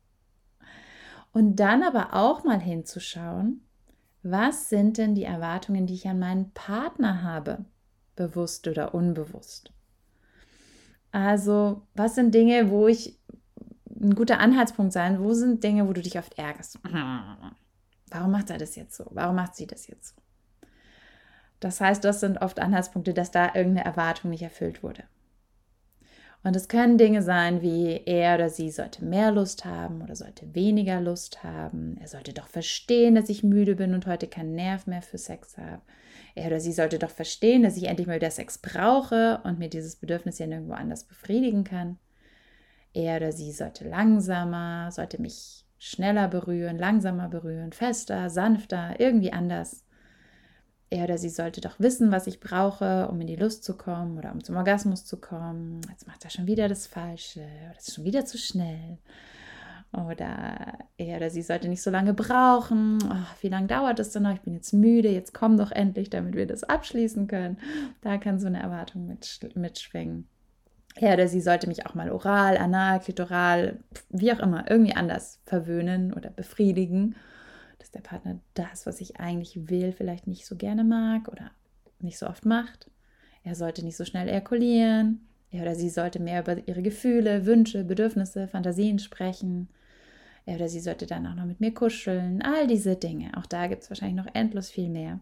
Und 1.32 1.56
dann 1.56 1.82
aber 1.82 2.14
auch 2.14 2.44
mal 2.44 2.60
hinzuschauen, 2.60 3.62
was 4.22 4.68
sind 4.68 4.99
denn 4.99 5.14
die 5.14 5.25
Erwartungen, 5.25 5.87
die 5.87 5.94
ich 5.94 6.08
an 6.08 6.18
meinen 6.18 6.50
Partner 6.52 7.22
habe, 7.22 7.64
bewusst 8.16 8.68
oder 8.68 8.94
unbewusst. 8.94 9.72
Also, 11.12 11.87
was 11.94 12.14
sind 12.14 12.34
Dinge, 12.34 12.70
wo 12.70 12.87
ich 12.87 13.18
ein 14.00 14.14
guter 14.14 14.38
Anhaltspunkt 14.38 14.92
sein, 14.92 15.22
wo 15.22 15.32
sind 15.32 15.64
Dinge, 15.64 15.88
wo 15.88 15.92
du 15.92 16.02
dich 16.02 16.18
oft 16.18 16.38
ärgerst? 16.38 16.78
Warum 18.10 18.30
macht 18.30 18.50
er 18.50 18.58
das 18.58 18.76
jetzt 18.76 18.96
so? 18.96 19.06
Warum 19.10 19.37
macht 19.37 19.54
sie 19.54 19.66
das 19.66 19.87
jetzt 19.87 20.14
so? 20.14 20.22
Das 21.60 21.80
heißt, 21.80 22.02
das 22.04 22.20
sind 22.20 22.40
oft 22.40 22.58
Anhaltspunkte, 22.58 23.12
dass 23.14 23.30
da 23.30 23.54
irgendeine 23.54 23.84
Erwartung 23.84 24.30
nicht 24.30 24.42
erfüllt 24.42 24.82
wurde. 24.82 25.04
Und 26.42 26.56
es 26.56 26.68
können 26.68 26.97
Dinge 26.97 27.23
sein 27.23 27.61
wie 27.61 28.00
er 28.06 28.37
oder 28.37 28.49
sie 28.49 28.70
sollte 28.70 29.04
mehr 29.04 29.30
Lust 29.30 29.66
haben 29.66 30.00
oder 30.00 30.16
sollte 30.16 30.54
weniger 30.54 31.00
Lust 31.00 31.44
haben. 31.44 31.99
Er 32.00 32.09
sollte 32.09 32.32
doch 32.32 32.49
verstehen, 32.49 33.14
dass 33.14 33.28
ich 33.28 33.42
müde 33.42 33.76
bin 33.76 33.92
und 33.92 34.06
heute 34.06 34.26
keinen 34.26 34.54
Nerv 34.54 34.87
mehr 34.87 35.02
für 35.02 35.18
Sex 35.18 35.59
habe. 35.59 35.82
Er 36.35 36.47
oder 36.47 36.61
sie 36.61 36.73
sollte 36.73 36.99
doch 36.99 37.11
verstehen, 37.11 37.62
dass 37.62 37.76
ich 37.76 37.85
endlich 37.85 38.06
mal 38.06 38.16
wieder 38.16 38.30
Sex 38.30 38.56
brauche 38.56 39.40
und 39.44 39.59
mir 39.59 39.68
dieses 39.68 39.97
Bedürfnis 39.97 40.38
ja 40.38 40.47
nirgendwo 40.47 40.73
anders 40.73 41.04
befriedigen 41.04 41.64
kann. 41.64 41.99
Er 42.94 43.18
oder 43.18 43.32
sie 43.32 43.52
sollte 43.52 43.87
langsamer, 43.87 44.90
sollte 44.92 45.20
mich 45.20 45.66
schneller 45.78 46.28
berühren, 46.28 46.78
langsamer 46.78 47.28
berühren, 47.28 47.73
fester, 47.73 48.30
sanfter, 48.30 48.99
irgendwie 48.99 49.32
anders 49.32 49.85
er 50.90 51.04
oder 51.04 51.18
sie 51.18 51.28
sollte 51.28 51.61
doch 51.61 51.78
wissen, 51.78 52.11
was 52.11 52.26
ich 52.26 52.40
brauche, 52.40 53.09
um 53.09 53.20
in 53.20 53.28
die 53.28 53.37
Lust 53.37 53.62
zu 53.62 53.76
kommen 53.76 54.18
oder 54.18 54.32
um 54.32 54.42
zum 54.42 54.56
Orgasmus 54.56 55.04
zu 55.04 55.18
kommen. 55.18 55.80
Jetzt 55.88 56.06
macht 56.09 56.25
er 56.25 56.30
schon 56.30 56.47
wieder 56.49 56.68
das 56.68 56.88
Falsche 56.88 57.47
oder 57.68 57.78
ist 57.78 57.94
schon 57.94 58.04
wieder 58.04 58.25
zu 58.25 58.37
schnell. 58.37 58.99
Oder 59.92 60.78
er 60.99 61.16
oder 61.16 61.30
sie 61.30 61.42
sollte 61.42 61.68
nicht 61.68 61.82
so 61.82 61.90
lange 61.90 62.14
brauchen. 62.14 62.99
Oh, 63.02 63.26
wie 63.40 63.49
lange 63.49 63.66
dauert 63.66 63.99
es 63.99 64.11
denn 64.11 64.23
noch? 64.23 64.35
Ich 64.35 64.40
bin 64.40 64.54
jetzt 64.54 64.73
müde. 64.73 65.11
Jetzt 65.11 65.35
komm 65.35 65.56
doch 65.56 65.73
endlich, 65.73 66.11
damit 66.11 66.35
wir 66.35 66.47
das 66.47 66.64
abschließen 66.64 67.26
können. 67.26 67.59
Da 68.00 68.18
kann 68.18 68.38
so 68.38 68.47
eine 68.47 68.61
Erwartung 68.61 69.16
mitschwingen. 69.54 70.28
Er 70.97 71.14
oder 71.14 71.28
sie 71.28 71.40
sollte 71.40 71.68
mich 71.68 71.87
auch 71.87 71.94
mal 71.94 72.11
oral, 72.11 72.56
anal, 72.56 73.00
klitoral, 73.00 73.78
wie 74.11 74.32
auch 74.32 74.40
immer, 74.40 74.68
irgendwie 74.70 74.94
anders 74.94 75.40
verwöhnen 75.44 76.12
oder 76.12 76.30
befriedigen. 76.30 77.16
Dass 77.90 78.02
der 78.02 78.09
Partner 78.09 78.38
das, 78.54 78.87
was 78.87 79.00
ich 79.00 79.18
eigentlich 79.18 79.68
will, 79.68 79.92
vielleicht 79.92 80.26
nicht 80.26 80.47
so 80.47 80.54
gerne 80.54 80.85
mag 80.85 81.28
oder 81.28 81.50
nicht 81.99 82.18
so 82.18 82.26
oft 82.26 82.47
macht. 82.47 82.88
Er 83.42 83.54
sollte 83.54 83.85
nicht 83.85 83.97
so 83.97 84.04
schnell 84.04 84.28
ejakulieren. 84.28 85.26
Er 85.50 85.62
oder 85.62 85.75
sie 85.75 85.90
sollte 85.90 86.20
mehr 86.20 86.42
über 86.42 86.68
ihre 86.68 86.82
Gefühle, 86.82 87.47
Wünsche, 87.47 87.82
Bedürfnisse, 87.82 88.47
Fantasien 88.47 89.00
sprechen. 89.00 89.68
Er 90.47 90.56
oder 90.56 90.68
sie 90.68 90.80
sollte 90.80 91.06
dann 91.06 91.26
auch 91.26 91.35
noch 91.35 91.47
mit 91.47 91.61
mir 91.61 91.75
kuscheln. 91.75 92.42
All 92.42 92.66
diese 92.66 92.94
Dinge. 92.94 93.37
Auch 93.37 93.47
da 93.47 93.66
gibt 93.66 93.82
es 93.82 93.90
wahrscheinlich 93.90 94.25
noch 94.25 94.32
endlos 94.35 94.70
viel 94.70 94.88
mehr. 94.88 95.18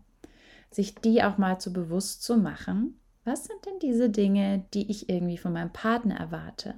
Sich 0.70 0.94
die 0.96 1.22
auch 1.22 1.38
mal 1.38 1.58
zu 1.58 1.72
bewusst 1.72 2.22
zu 2.22 2.36
machen. 2.36 3.00
Was 3.24 3.44
sind 3.44 3.64
denn 3.64 3.78
diese 3.80 4.10
Dinge, 4.10 4.64
die 4.74 4.90
ich 4.90 5.08
irgendwie 5.08 5.38
von 5.38 5.52
meinem 5.52 5.72
Partner 5.72 6.16
erwarte? 6.16 6.74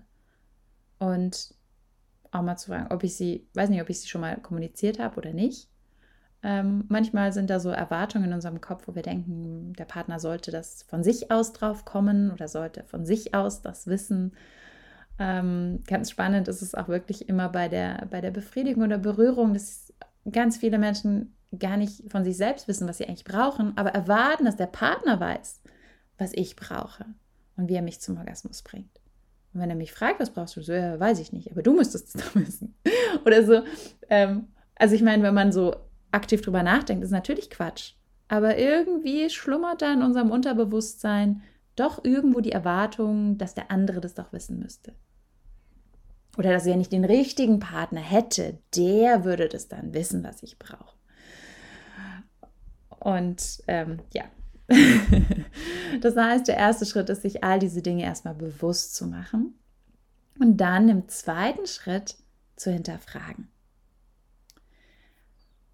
Und 0.98 1.54
auch 2.30 2.42
mal 2.42 2.56
zu 2.56 2.68
fragen, 2.68 2.92
ob 2.92 3.02
ich 3.02 3.16
sie, 3.16 3.48
weiß 3.54 3.70
nicht, 3.70 3.82
ob 3.82 3.90
ich 3.90 4.00
sie 4.00 4.08
schon 4.08 4.20
mal 4.20 4.36
kommuniziert 4.36 4.98
habe 4.98 5.16
oder 5.16 5.32
nicht. 5.32 5.69
Ähm, 6.42 6.84
manchmal 6.88 7.32
sind 7.32 7.50
da 7.50 7.60
so 7.60 7.68
Erwartungen 7.68 8.26
in 8.26 8.32
unserem 8.32 8.60
Kopf, 8.60 8.88
wo 8.88 8.94
wir 8.94 9.02
denken, 9.02 9.74
der 9.74 9.84
Partner 9.84 10.18
sollte 10.18 10.50
das 10.50 10.82
von 10.84 11.02
sich 11.02 11.30
aus 11.30 11.52
drauf 11.52 11.84
kommen 11.84 12.30
oder 12.30 12.48
sollte 12.48 12.84
von 12.84 13.04
sich 13.04 13.34
aus 13.34 13.60
das 13.60 13.86
wissen. 13.86 14.32
Ähm, 15.18 15.80
ganz 15.86 16.10
spannend 16.10 16.48
ist 16.48 16.62
es 16.62 16.74
auch 16.74 16.88
wirklich 16.88 17.28
immer 17.28 17.50
bei 17.50 17.68
der, 17.68 18.06
bei 18.10 18.22
der 18.22 18.30
Befriedigung 18.30 18.84
oder 18.84 18.96
Berührung, 18.96 19.52
dass 19.52 19.92
ganz 20.30 20.56
viele 20.56 20.78
Menschen 20.78 21.36
gar 21.58 21.76
nicht 21.76 22.10
von 22.10 22.24
sich 22.24 22.38
selbst 22.38 22.68
wissen, 22.68 22.88
was 22.88 22.98
sie 22.98 23.06
eigentlich 23.06 23.24
brauchen, 23.24 23.76
aber 23.76 23.90
erwarten, 23.90 24.46
dass 24.46 24.56
der 24.56 24.66
Partner 24.66 25.20
weiß, 25.20 25.60
was 26.16 26.32
ich 26.32 26.56
brauche 26.56 27.04
und 27.56 27.68
wie 27.68 27.74
er 27.74 27.82
mich 27.82 28.00
zum 28.00 28.16
Orgasmus 28.16 28.62
bringt. 28.62 29.00
Und 29.52 29.60
wenn 29.60 29.68
er 29.68 29.76
mich 29.76 29.92
fragt, 29.92 30.20
was 30.20 30.30
brauchst 30.30 30.56
du, 30.56 30.62
so, 30.62 30.72
ja, 30.72 30.98
weiß 30.98 31.18
ich 31.18 31.32
nicht, 31.32 31.50
aber 31.50 31.62
du 31.62 31.74
müsstest 31.74 32.14
es 32.14 32.22
doch 32.22 32.34
wissen. 32.34 32.74
Oder 33.26 33.44
so. 33.44 33.62
Ähm, 34.08 34.46
also 34.76 34.94
ich 34.94 35.02
meine, 35.02 35.22
wenn 35.22 35.34
man 35.34 35.52
so 35.52 35.74
aktiv 36.12 36.42
drüber 36.42 36.62
nachdenkt, 36.62 37.04
ist 37.04 37.10
natürlich 37.10 37.50
Quatsch. 37.50 37.94
Aber 38.28 38.58
irgendwie 38.58 39.28
schlummert 39.30 39.82
da 39.82 39.92
in 39.92 40.02
unserem 40.02 40.30
Unterbewusstsein 40.30 41.42
doch 41.76 42.04
irgendwo 42.04 42.40
die 42.40 42.52
Erwartung, 42.52 43.38
dass 43.38 43.54
der 43.54 43.70
andere 43.70 44.00
das 44.00 44.14
doch 44.14 44.32
wissen 44.32 44.58
müsste. 44.58 44.94
Oder 46.36 46.52
dass 46.52 46.64
wenn 46.64 46.80
ich 46.80 46.88
den 46.88 47.04
richtigen 47.04 47.58
Partner 47.58 48.00
hätte, 48.00 48.58
der 48.76 49.24
würde 49.24 49.48
das 49.48 49.68
dann 49.68 49.94
wissen, 49.94 50.22
was 50.22 50.42
ich 50.42 50.58
brauche. 50.58 50.96
Und 53.00 53.62
ähm, 53.66 53.98
ja, 54.12 54.24
das 56.00 56.16
heißt, 56.16 56.48
der 56.48 56.56
erste 56.56 56.86
Schritt 56.86 57.08
ist, 57.08 57.22
sich 57.22 57.42
all 57.42 57.58
diese 57.58 57.82
Dinge 57.82 58.04
erstmal 58.04 58.34
bewusst 58.34 58.94
zu 58.94 59.06
machen 59.06 59.58
und 60.38 60.58
dann 60.58 60.88
im 60.88 61.08
zweiten 61.08 61.66
Schritt 61.66 62.16
zu 62.56 62.70
hinterfragen. 62.70 63.48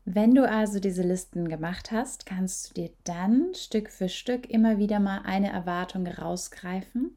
Wenn 0.08 0.36
du 0.36 0.48
also 0.48 0.78
diese 0.78 1.02
Listen 1.02 1.48
gemacht 1.48 1.90
hast, 1.90 2.26
kannst 2.26 2.70
du 2.70 2.74
dir 2.74 2.90
dann 3.02 3.52
Stück 3.56 3.90
für 3.90 4.08
Stück 4.08 4.48
immer 4.48 4.78
wieder 4.78 5.00
mal 5.00 5.22
eine 5.24 5.50
Erwartung 5.50 6.06
rausgreifen 6.06 7.16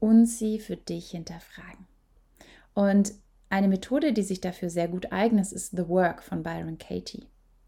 und 0.00 0.24
sie 0.24 0.58
für 0.58 0.76
dich 0.76 1.10
hinterfragen. 1.10 1.86
Und 2.72 3.12
eine 3.50 3.68
Methode, 3.68 4.14
die 4.14 4.22
sich 4.22 4.40
dafür 4.40 4.70
sehr 4.70 4.88
gut 4.88 5.12
eignet, 5.12 5.52
ist 5.52 5.76
The 5.76 5.88
Work 5.88 6.22
von 6.22 6.42
Byron 6.42 6.78
Katie. 6.78 7.26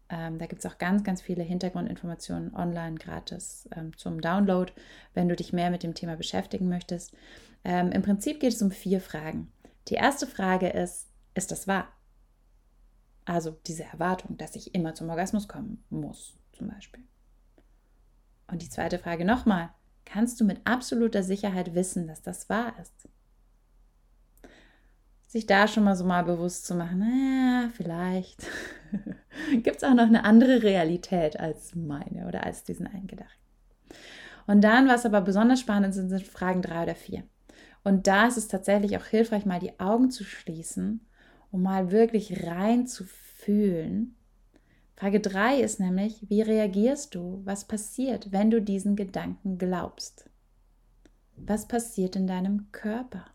Ähm, 0.09 0.39
da 0.39 0.47
gibt 0.47 0.65
es 0.65 0.71
auch 0.71 0.79
ganz, 0.79 1.03
ganz 1.03 1.21
viele 1.21 1.43
Hintergrundinformationen 1.43 2.55
online 2.55 2.95
gratis 2.95 3.69
ähm, 3.75 3.95
zum 3.97 4.19
Download, 4.19 4.73
wenn 5.13 5.29
du 5.29 5.35
dich 5.35 5.53
mehr 5.53 5.69
mit 5.69 5.83
dem 5.83 5.93
Thema 5.93 6.15
beschäftigen 6.15 6.69
möchtest. 6.69 7.13
Ähm, 7.63 7.91
Im 7.91 8.01
Prinzip 8.01 8.39
geht 8.39 8.53
es 8.53 8.63
um 8.63 8.71
vier 8.71 8.99
Fragen. 8.99 9.51
Die 9.89 9.95
erste 9.95 10.25
Frage 10.25 10.69
ist, 10.69 11.05
ist 11.35 11.51
das 11.51 11.67
wahr? 11.67 11.87
Also 13.25 13.57
diese 13.65 13.83
Erwartung, 13.83 14.37
dass 14.37 14.55
ich 14.55 14.75
immer 14.75 14.93
zum 14.93 15.09
Orgasmus 15.09 15.47
kommen 15.47 15.83
muss, 15.89 16.37
zum 16.53 16.67
Beispiel. 16.67 17.03
Und 18.47 18.61
die 18.61 18.69
zweite 18.69 18.99
Frage 18.99 19.25
nochmal, 19.25 19.69
kannst 20.05 20.39
du 20.39 20.45
mit 20.45 20.61
absoluter 20.65 21.23
Sicherheit 21.23 21.73
wissen, 21.73 22.07
dass 22.07 22.21
das 22.21 22.47
wahr 22.49 22.73
ist? 22.79 23.09
Sich 25.27 25.47
da 25.47 25.67
schon 25.67 25.83
mal 25.83 25.95
so 25.95 26.05
mal 26.05 26.23
bewusst 26.23 26.67
zu 26.67 26.75
machen, 26.75 26.99
naja, 26.99 27.69
vielleicht 27.75 28.45
gibt 29.63 29.77
es 29.77 29.83
auch 29.83 29.95
noch 29.95 30.05
eine 30.05 30.23
andere 30.23 30.61
Realität 30.61 31.39
als 31.39 31.73
meine 31.73 32.27
oder 32.27 32.43
als 32.43 32.63
diesen 32.63 32.85
einen 32.85 33.07
Gedanken. 33.07 33.33
Und 34.45 34.61
dann, 34.61 34.87
was 34.87 35.05
aber 35.05 35.21
besonders 35.21 35.59
spannend 35.59 35.95
sind, 35.95 36.09
sind 36.09 36.27
Fragen 36.27 36.61
drei 36.61 36.83
oder 36.83 36.95
vier. 36.95 37.23
Und 37.83 38.05
da 38.05 38.27
ist 38.27 38.37
es 38.37 38.47
tatsächlich 38.47 38.97
auch 38.97 39.05
hilfreich, 39.05 39.45
mal 39.45 39.59
die 39.59 39.79
Augen 39.79 40.11
zu 40.11 40.23
schließen 40.23 41.01
um 41.51 41.63
mal 41.63 41.91
wirklich 41.91 42.45
rein 42.45 42.87
zu 42.87 43.03
fühlen. 43.05 44.15
Frage 44.95 45.19
3 45.19 45.59
ist 45.59 45.79
nämlich, 45.79 46.29
wie 46.29 46.41
reagierst 46.41 47.15
du? 47.15 47.41
Was 47.43 47.65
passiert, 47.65 48.31
wenn 48.31 48.49
du 48.49 48.61
diesen 48.61 48.95
Gedanken 48.95 49.57
glaubst? 49.57 50.29
Was 51.35 51.67
passiert 51.67 52.15
in 52.15 52.27
deinem 52.27 52.71
Körper? 52.71 53.25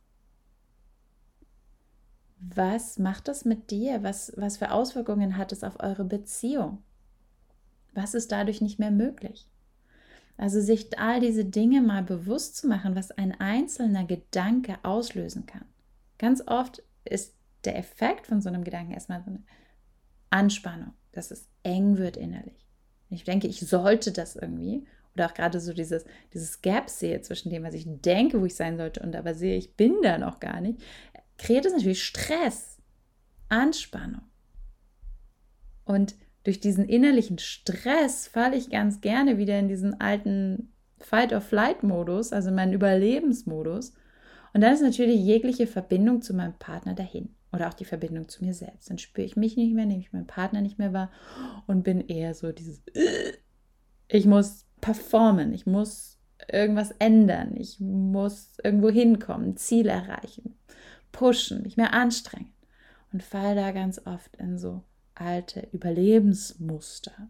Was 2.40 2.99
macht 2.99 3.29
das 3.29 3.45
mit 3.45 3.71
dir? 3.71 4.02
Was, 4.02 4.33
was 4.37 4.57
für 4.57 4.71
Auswirkungen 4.71 5.37
hat 5.37 5.52
es 5.52 5.62
auf 5.62 5.79
eure 5.81 6.05
Beziehung? 6.05 6.83
Was 7.93 8.14
ist 8.14 8.33
dadurch 8.33 8.62
nicht 8.62 8.79
mehr 8.79 8.90
möglich? 8.90 9.47
Also 10.38 10.62
sich 10.62 10.99
all 10.99 11.21
diese 11.21 11.45
Dinge 11.45 11.83
mal 11.83 12.02
bewusst 12.02 12.57
zu 12.57 12.67
machen, 12.67 12.97
was 12.97 13.11
ein 13.11 13.38
einzelner 13.38 14.05
Gedanke 14.05 14.79
auslösen 14.83 15.45
kann. 15.45 15.67
Ganz 16.17 16.43
oft 16.47 16.83
ist 17.05 17.35
der 17.64 17.76
Effekt 17.76 18.26
von 18.26 18.40
so 18.40 18.49
einem 18.49 18.64
Gedanken 18.64 18.93
erstmal 18.93 19.23
so 19.23 19.31
eine 19.31 19.43
Anspannung, 20.31 20.93
dass 21.12 21.31
es 21.31 21.49
eng 21.62 21.99
wird 21.99 22.17
innerlich. 22.17 22.67
Ich 23.11 23.25
denke, 23.25 23.49
ich 23.49 23.61
sollte 23.61 24.12
das 24.12 24.37
irgendwie. 24.37 24.87
Oder 25.14 25.26
auch 25.26 25.35
gerade 25.35 25.59
so 25.61 25.73
dieses, 25.73 26.05
dieses 26.33 26.62
Gap 26.62 26.88
sehe 26.88 27.21
zwischen 27.21 27.50
dem, 27.50 27.64
was 27.64 27.75
ich 27.75 27.85
denke, 27.87 28.40
wo 28.40 28.45
ich 28.45 28.55
sein 28.55 28.76
sollte, 28.76 29.00
und 29.00 29.17
aber 29.17 29.35
sehe, 29.35 29.57
ich 29.57 29.75
bin 29.75 29.97
da 30.02 30.19
noch 30.19 30.38
gar 30.38 30.61
nicht, 30.61 30.81
kreiert 31.37 31.67
es 31.67 31.73
natürlich 31.73 32.05
Stress, 32.05 32.79
Anspannung. 33.49 34.23
Und 35.85 36.14
durch 36.45 36.61
diesen 36.61 36.88
innerlichen 36.88 37.38
Stress 37.38 38.29
falle 38.29 38.57
ich 38.57 38.71
ganz 38.71 39.00
gerne 39.00 39.37
wieder 39.37 39.59
in 39.59 39.69
diesen 39.69 40.00
alten 40.00 40.73
Fight-or-Flight-Modus, 41.00 42.33
also 42.33 42.50
in 42.50 42.55
meinen 42.55 42.73
Überlebensmodus. 42.73 43.95
Und 44.52 44.61
dann 44.61 44.73
ist 44.73 44.83
natürlich 44.83 45.21
jegliche 45.21 45.67
Verbindung 45.67 46.23
zu 46.23 46.35
meinem 46.35 46.55
Partner 46.55 46.95
dahin. 46.95 47.35
Oder 47.52 47.69
auch 47.69 47.75
die 47.75 47.85
Verbindung 47.85 48.28
zu 48.28 48.45
mir 48.45 48.54
selbst. 48.54 48.90
Dann 48.90 48.99
spüre 48.99 49.26
ich 49.26 49.37
mich 49.37 49.57
nicht 49.57 49.75
mehr, 49.75 49.87
nehme 49.87 50.00
ich 50.00 50.12
meinen 50.12 50.26
Partner 50.26 50.61
nicht 50.61 50.78
mehr 50.78 50.92
wahr 50.92 51.11
und 51.66 51.83
bin 51.83 52.00
eher 52.00 52.35
so 52.35 52.52
dieses, 52.52 52.80
ich 54.09 54.26
muss 54.26 54.66
performen, 54.80 55.52
ich 55.52 55.66
muss 55.66 56.19
irgendwas 56.49 56.92
ändern, 56.99 57.57
ich 57.57 57.80
muss 57.80 58.52
irgendwo 58.62 58.88
hinkommen, 58.88 59.57
Ziel 59.57 59.88
erreichen, 59.88 60.54
pushen, 61.12 61.62
mich 61.62 61.76
mehr 61.76 61.92
anstrengen. 61.92 62.52
Und 63.12 63.25
fall 63.25 63.57
da 63.57 63.73
ganz 63.73 64.07
oft 64.07 64.37
in 64.37 64.57
so 64.57 64.85
alte 65.16 65.66
Überlebensmuster 65.73 67.28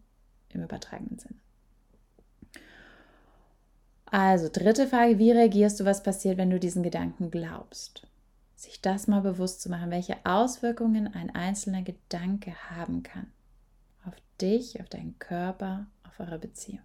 im 0.51 0.63
übertragenen 0.63 1.19
Sinne. 1.19 1.41
Also, 4.07 4.49
dritte 4.53 4.87
Frage, 4.89 5.19
wie 5.19 5.31
reagierst 5.31 5.79
du, 5.81 5.85
was 5.85 6.03
passiert, 6.03 6.37
wenn 6.37 6.51
du 6.51 6.59
diesen 6.59 6.83
Gedanken 6.83 7.31
glaubst? 7.31 8.10
Sich 8.61 8.83
das 8.83 9.07
mal 9.07 9.23
bewusst 9.23 9.63
zu 9.63 9.71
machen, 9.71 9.91
welche 9.91 10.19
Auswirkungen 10.25 11.15
ein 11.15 11.35
einzelner 11.35 11.83
Gedanke 11.83 12.55
haben 12.71 13.03
kann. 13.03 13.33
Auf 14.05 14.15
dich, 14.39 14.81
auf 14.81 14.89
deinen 14.91 15.19
Körper, 15.19 15.87
auf 16.07 16.21
eure 16.21 16.39
Beziehung. 16.39 16.85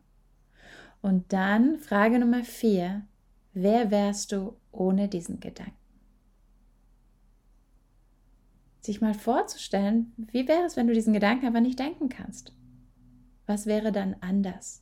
Und 1.01 1.33
dann 1.33 1.77
Frage 1.77 2.17
Nummer 2.17 2.45
vier, 2.45 3.05
wer 3.53 3.91
wärst 3.91 4.31
du 4.31 4.55
ohne 4.71 5.09
diesen 5.09 5.41
Gedanken? 5.41 5.75
Sich 8.79 9.01
mal 9.01 9.13
vorzustellen, 9.13 10.13
wie 10.15 10.47
wäre 10.47 10.63
es, 10.63 10.77
wenn 10.77 10.87
du 10.87 10.93
diesen 10.93 11.13
Gedanken 11.13 11.45
aber 11.45 11.59
nicht 11.59 11.79
denken 11.79 12.07
kannst? 12.07 12.53
Was 13.47 13.65
wäre 13.65 13.91
dann 13.91 14.15
anders? 14.21 14.81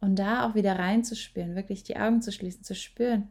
Und 0.00 0.18
da 0.18 0.48
auch 0.48 0.54
wieder 0.54 0.78
reinzuspüren, 0.78 1.56
wirklich 1.56 1.84
die 1.84 1.98
Augen 1.98 2.22
zu 2.22 2.32
schließen, 2.32 2.64
zu 2.64 2.74
spüren, 2.74 3.28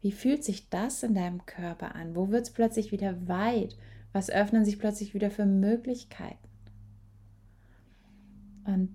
wie 0.00 0.12
fühlt 0.12 0.44
sich 0.44 0.68
das 0.70 1.02
in 1.02 1.14
deinem 1.14 1.44
Körper 1.46 1.94
an? 1.94 2.16
Wo 2.16 2.30
wird 2.30 2.42
es 2.42 2.50
plötzlich 2.50 2.92
wieder 2.92 3.28
weit? 3.28 3.76
Was 4.12 4.30
öffnen 4.30 4.64
sich 4.64 4.78
plötzlich 4.78 5.14
wieder 5.14 5.30
für 5.30 5.46
Möglichkeiten? 5.46 6.48
Und 8.64 8.90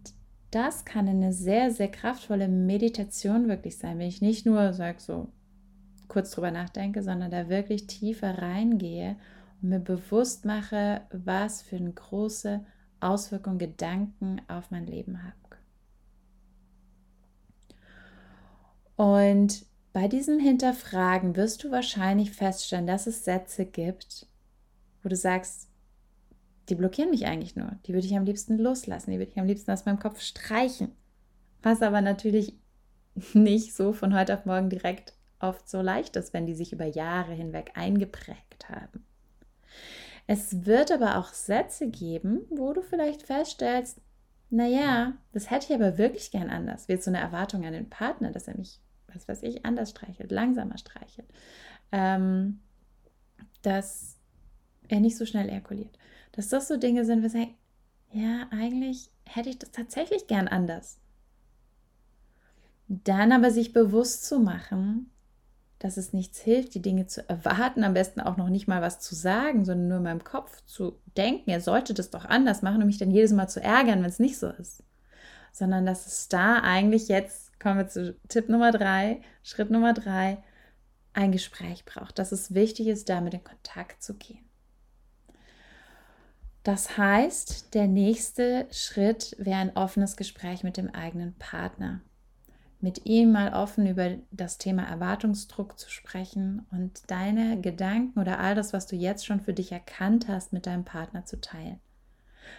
das 0.51 0.85
kann 0.85 1.07
eine 1.07 1.33
sehr, 1.33 1.71
sehr 1.71 1.89
kraftvolle 1.89 2.47
Meditation 2.47 3.47
wirklich 3.47 3.77
sein, 3.77 3.99
wenn 3.99 4.07
ich 4.07 4.21
nicht 4.21 4.45
nur 4.45 4.73
sage, 4.73 4.99
so 4.99 5.29
kurz 6.07 6.31
drüber 6.31 6.51
nachdenke, 6.51 7.03
sondern 7.03 7.31
da 7.31 7.49
wirklich 7.49 7.87
tiefer 7.87 8.37
reingehe, 8.39 9.17
mir 9.61 9.79
bewusst 9.79 10.45
mache, 10.45 11.01
was 11.11 11.61
für 11.61 11.75
eine 11.77 11.91
große 11.91 12.65
Auswirkung 12.99 13.57
Gedanken 13.57 14.41
auf 14.47 14.71
mein 14.71 14.85
Leben 14.85 15.21
haben. 15.23 15.33
Und 18.97 19.65
bei 19.95 20.09
diesem 20.09 20.39
Hinterfragen 20.39 21.37
wirst 21.37 21.63
du 21.63 21.71
wahrscheinlich 21.71 22.31
feststellen, 22.31 22.85
dass 22.85 23.07
es 23.07 23.23
Sätze 23.23 23.65
gibt, 23.65 24.27
wo 25.01 25.07
du 25.07 25.15
sagst, 25.15 25.69
die 26.67 26.75
blockieren 26.75 27.11
mich 27.11 27.27
eigentlich 27.27 27.55
nur. 27.55 27.71
Die 27.85 27.93
würde 27.93 28.05
ich 28.05 28.13
am 28.13 28.25
liebsten 28.25 28.57
loslassen. 28.57 29.11
Die 29.11 29.19
würde 29.19 29.31
ich 29.31 29.39
am 29.39 29.45
liebsten 29.45 29.71
aus 29.71 29.85
meinem 29.85 29.97
Kopf 29.97 30.19
streichen. 30.19 30.91
Was 31.63 31.81
aber 31.81 32.01
natürlich 32.01 32.57
nicht 33.33 33.73
so 33.73 33.93
von 33.93 34.13
heute 34.13 34.33
auf 34.33 34.45
morgen 34.45 34.69
direkt 34.69 35.13
oft 35.39 35.69
so 35.69 35.81
leicht 35.81 36.17
ist, 36.17 36.33
wenn 36.33 36.45
die 36.45 36.55
sich 36.55 36.73
über 36.73 36.85
Jahre 36.85 37.31
hinweg 37.31 37.71
eingeprägt 37.75 38.67
haben. 38.67 39.05
Es 40.27 40.65
wird 40.65 40.91
aber 40.91 41.19
auch 41.19 41.31
Sätze 41.31 41.89
geben, 41.89 42.41
wo 42.49 42.73
du 42.73 42.81
vielleicht 42.81 43.23
feststellst, 43.23 44.01
naja, 44.49 45.13
das 45.31 45.49
hätte 45.49 45.67
ich 45.69 45.73
aber 45.73 45.97
wirklich 45.97 46.31
gern 46.31 46.49
anders. 46.49 46.89
Wird 46.89 47.01
so 47.01 47.11
eine 47.11 47.21
Erwartung 47.21 47.65
an 47.65 47.71
den 47.71 47.89
Partner, 47.89 48.33
dass 48.33 48.49
er 48.49 48.57
mich 48.57 48.81
was 49.15 49.27
weiß 49.27 49.43
ich, 49.43 49.65
anders 49.65 49.91
streichelt, 49.91 50.31
langsamer 50.31 50.77
streichelt, 50.77 51.27
ähm, 51.91 52.59
dass 53.61 54.17
er 54.87 54.99
nicht 54.99 55.17
so 55.17 55.25
schnell 55.25 55.49
erkuliert. 55.49 55.97
Dass 56.31 56.49
das 56.49 56.67
so 56.67 56.77
Dinge 56.77 57.05
sind, 57.05 57.19
wo 57.19 57.23
wir 57.23 57.29
sagen, 57.29 57.55
ja, 58.11 58.47
eigentlich 58.51 59.09
hätte 59.25 59.49
ich 59.49 59.59
das 59.59 59.71
tatsächlich 59.71 60.27
gern 60.27 60.47
anders. 60.47 60.99
Dann 62.87 63.31
aber 63.31 63.51
sich 63.51 63.73
bewusst 63.73 64.25
zu 64.25 64.39
machen, 64.39 65.09
dass 65.79 65.97
es 65.97 66.13
nichts 66.13 66.39
hilft, 66.39 66.73
die 66.73 66.81
Dinge 66.81 67.07
zu 67.07 67.27
erwarten, 67.27 67.83
am 67.83 67.93
besten 67.93 68.21
auch 68.21 68.37
noch 68.37 68.49
nicht 68.49 68.67
mal 68.67 68.81
was 68.81 68.99
zu 68.99 69.15
sagen, 69.15 69.65
sondern 69.65 69.87
nur 69.87 69.97
in 69.97 70.03
meinem 70.03 70.23
Kopf 70.23 70.63
zu 70.65 70.99
denken, 71.17 71.49
er 71.49 71.61
sollte 71.61 71.93
das 71.93 72.09
doch 72.09 72.25
anders 72.25 72.61
machen 72.61 72.81
und 72.81 72.87
mich 72.87 72.97
dann 72.97 73.11
jedes 73.11 73.33
Mal 73.33 73.47
zu 73.47 73.61
ärgern, 73.61 73.99
wenn 73.99 74.09
es 74.09 74.19
nicht 74.19 74.37
so 74.37 74.49
ist. 74.49 74.83
Sondern 75.51 75.85
dass 75.85 76.07
es 76.07 76.27
da 76.27 76.61
eigentlich 76.61 77.07
jetzt 77.07 77.44
kommen 77.59 77.77
wir 77.77 77.87
zu 77.87 78.15
Tipp 78.27 78.49
Nummer 78.49 78.71
drei, 78.71 79.21
Schritt 79.43 79.71
Nummer 79.71 79.93
drei, 79.93 80.43
ein 81.13 81.31
Gespräch 81.31 81.85
braucht, 81.85 82.19
dass 82.19 82.31
es 82.31 82.53
wichtig 82.53 82.87
ist, 82.87 83.09
damit 83.09 83.33
in 83.33 83.43
Kontakt 83.43 84.03
zu 84.03 84.15
gehen. 84.15 84.45
Das 86.63 86.97
heißt, 86.97 87.75
der 87.75 87.87
nächste 87.87 88.67
Schritt 88.71 89.35
wäre 89.37 89.59
ein 89.59 89.77
offenes 89.77 90.17
Gespräch 90.17 90.63
mit 90.63 90.77
dem 90.77 90.89
eigenen 90.89 91.35
Partner. 91.35 92.01
Mit 92.81 93.05
ihm 93.05 93.31
mal 93.31 93.53
offen 93.53 93.87
über 93.87 94.17
das 94.31 94.57
Thema 94.57 94.83
Erwartungsdruck 94.83 95.79
zu 95.79 95.89
sprechen 95.89 96.65
und 96.71 97.03
deine 97.07 97.61
Gedanken 97.61 98.19
oder 98.19 98.39
all 98.39 98.55
das, 98.55 98.73
was 98.73 98.87
du 98.87 98.95
jetzt 98.95 99.25
schon 99.25 99.41
für 99.41 99.53
dich 99.53 99.71
erkannt 99.71 100.27
hast, 100.27 100.53
mit 100.53 100.65
deinem 100.65 100.85
Partner 100.85 101.23
zu 101.23 101.39
teilen. 101.39 101.79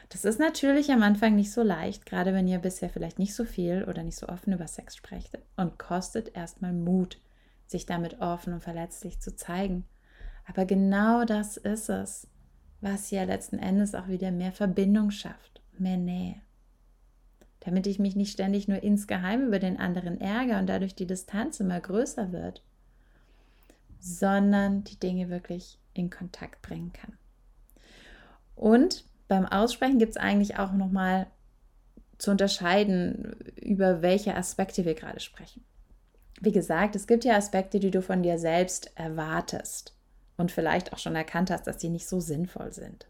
Das 0.09 0.25
ist 0.25 0.39
natürlich 0.39 0.91
am 0.91 1.03
Anfang 1.03 1.35
nicht 1.35 1.53
so 1.53 1.63
leicht, 1.63 2.07
gerade 2.07 2.33
wenn 2.33 2.47
ihr 2.47 2.59
bisher 2.59 2.91
vielleicht 2.91 3.19
nicht 3.19 3.35
so 3.35 3.45
viel 3.45 3.85
oder 3.85 4.03
nicht 4.03 4.17
so 4.17 4.29
offen 4.29 4.53
über 4.53 4.67
Sex 4.67 4.97
sprecht 4.97 5.39
und 5.57 5.79
kostet 5.79 6.37
erstmal 6.37 6.73
Mut, 6.73 7.19
sich 7.67 7.87
damit 7.87 8.21
offen 8.21 8.53
und 8.53 8.63
verletzlich 8.63 9.21
zu 9.21 9.35
zeigen. 9.35 9.85
Aber 10.47 10.65
genau 10.65 11.25
das 11.25 11.57
ist 11.57 11.89
es, 11.89 12.29
was 12.81 13.11
ja 13.11 13.25
letzten 13.25 13.59
Endes 13.59 13.95
auch 13.95 14.09
wieder 14.09 14.31
mehr 14.31 14.53
Verbindung 14.53 15.11
schafft, 15.11 15.61
mehr 15.79 15.97
Nähe. 15.97 16.41
Damit 17.61 17.87
ich 17.89 17.99
mich 17.99 18.15
nicht 18.15 18.33
ständig 18.33 18.69
nur 18.69 18.83
insgeheim 18.83 19.49
über 19.49 19.59
den 19.59 19.79
anderen 19.79 20.21
ärgere 20.21 20.59
und 20.61 20.69
dadurch 20.69 20.95
die 20.95 21.07
Distanz 21.07 21.59
immer 21.59 21.81
größer 21.81 22.31
wird, 22.31 22.63
sondern 23.99 24.85
die 24.85 25.01
Dinge 25.01 25.31
wirklich 25.31 25.81
in 25.95 26.11
Kontakt 26.11 26.63
bringen 26.63 26.93
kann. 26.93 27.19
Und 28.55 29.05
beim 29.29 29.47
Aussprechen 29.47 29.99
gibt 29.99 30.11
es 30.11 30.17
eigentlich 30.17 30.59
auch 30.59 30.73
nochmal 30.73 31.27
zu 32.19 32.31
unterscheiden, 32.31 33.37
über 33.61 34.03
welche 34.03 34.35
Aspekte 34.35 34.85
wir 34.85 34.95
gerade 34.95 35.21
sprechen. 35.21 35.65
Wie 36.41 36.53
gesagt, 36.53 36.97
es 36.97 37.07
gibt 37.07 37.25
ja 37.25 37.37
Aspekte, 37.37 37.81
die 37.81 37.91
du 37.91 38.03
von 38.03 38.23
dir 38.23 38.39
selbst 38.39 38.93
erwartest 38.95 39.95
und 40.37 40.53
vielleicht 40.53 40.93
auch 40.93 40.99
schon 40.99 41.17
erkannt 41.17 41.51
hast, 41.51 41.67
dass 41.67 41.79
die 41.79 41.89
nicht 41.89 42.07
so 42.07 42.21
sinnvoll 42.21 42.73
sind. 42.73 43.07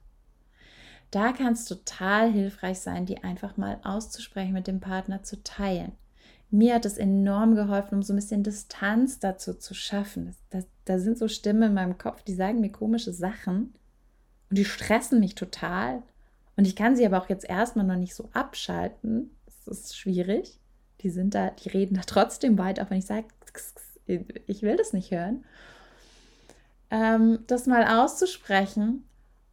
Da 1.10 1.32
kann 1.32 1.52
es 1.52 1.66
total 1.66 2.32
hilfreich 2.32 2.80
sein, 2.80 3.06
die 3.06 3.22
einfach 3.22 3.56
mal 3.56 3.78
auszusprechen, 3.84 4.52
mit 4.52 4.66
dem 4.66 4.80
Partner 4.80 5.22
zu 5.22 5.42
teilen. 5.42 5.92
Mir 6.50 6.74
hat 6.74 6.84
es 6.84 6.98
enorm 6.98 7.54
geholfen, 7.54 7.96
um 7.96 8.02
so 8.02 8.12
ein 8.12 8.16
bisschen 8.16 8.42
Distanz 8.42 9.18
dazu 9.18 9.54
zu 9.54 9.74
schaffen. 9.74 10.34
da 10.84 10.98
sind 10.98 11.18
so 11.18 11.28
Stimmen 11.28 11.64
in 11.64 11.74
meinem 11.74 11.98
Kopf, 11.98 12.22
die 12.22 12.34
sagen 12.34 12.60
mir 12.60 12.70
komische 12.70 13.12
Sachen 13.12 13.74
und 14.50 14.58
die 14.58 14.64
stressen 14.64 15.20
mich 15.20 15.34
total. 15.34 16.02
Und 16.56 16.66
ich 16.66 16.74
kann 16.74 16.96
sie 16.96 17.04
aber 17.04 17.18
auch 17.18 17.28
jetzt 17.28 17.48
erstmal 17.48 17.86
noch 17.86 17.96
nicht 17.96 18.14
so 18.14 18.28
abschalten. 18.32 19.30
Das 19.44 19.66
ist 19.66 19.96
schwierig. 19.96 20.58
Die 21.02 21.10
sind 21.10 21.34
da, 21.34 21.50
die 21.50 21.68
reden 21.68 21.96
da 21.96 22.02
trotzdem 22.06 22.58
weit, 22.58 22.80
auch 22.80 22.90
wenn 22.90 22.98
ich 22.98 23.06
sage, 23.06 23.26
ich 24.46 24.62
will 24.62 24.76
das 24.76 24.92
nicht 24.92 25.10
hören. 25.10 25.44
Ähm, 26.90 27.40
das 27.46 27.66
mal 27.66 27.84
auszusprechen. 27.84 29.04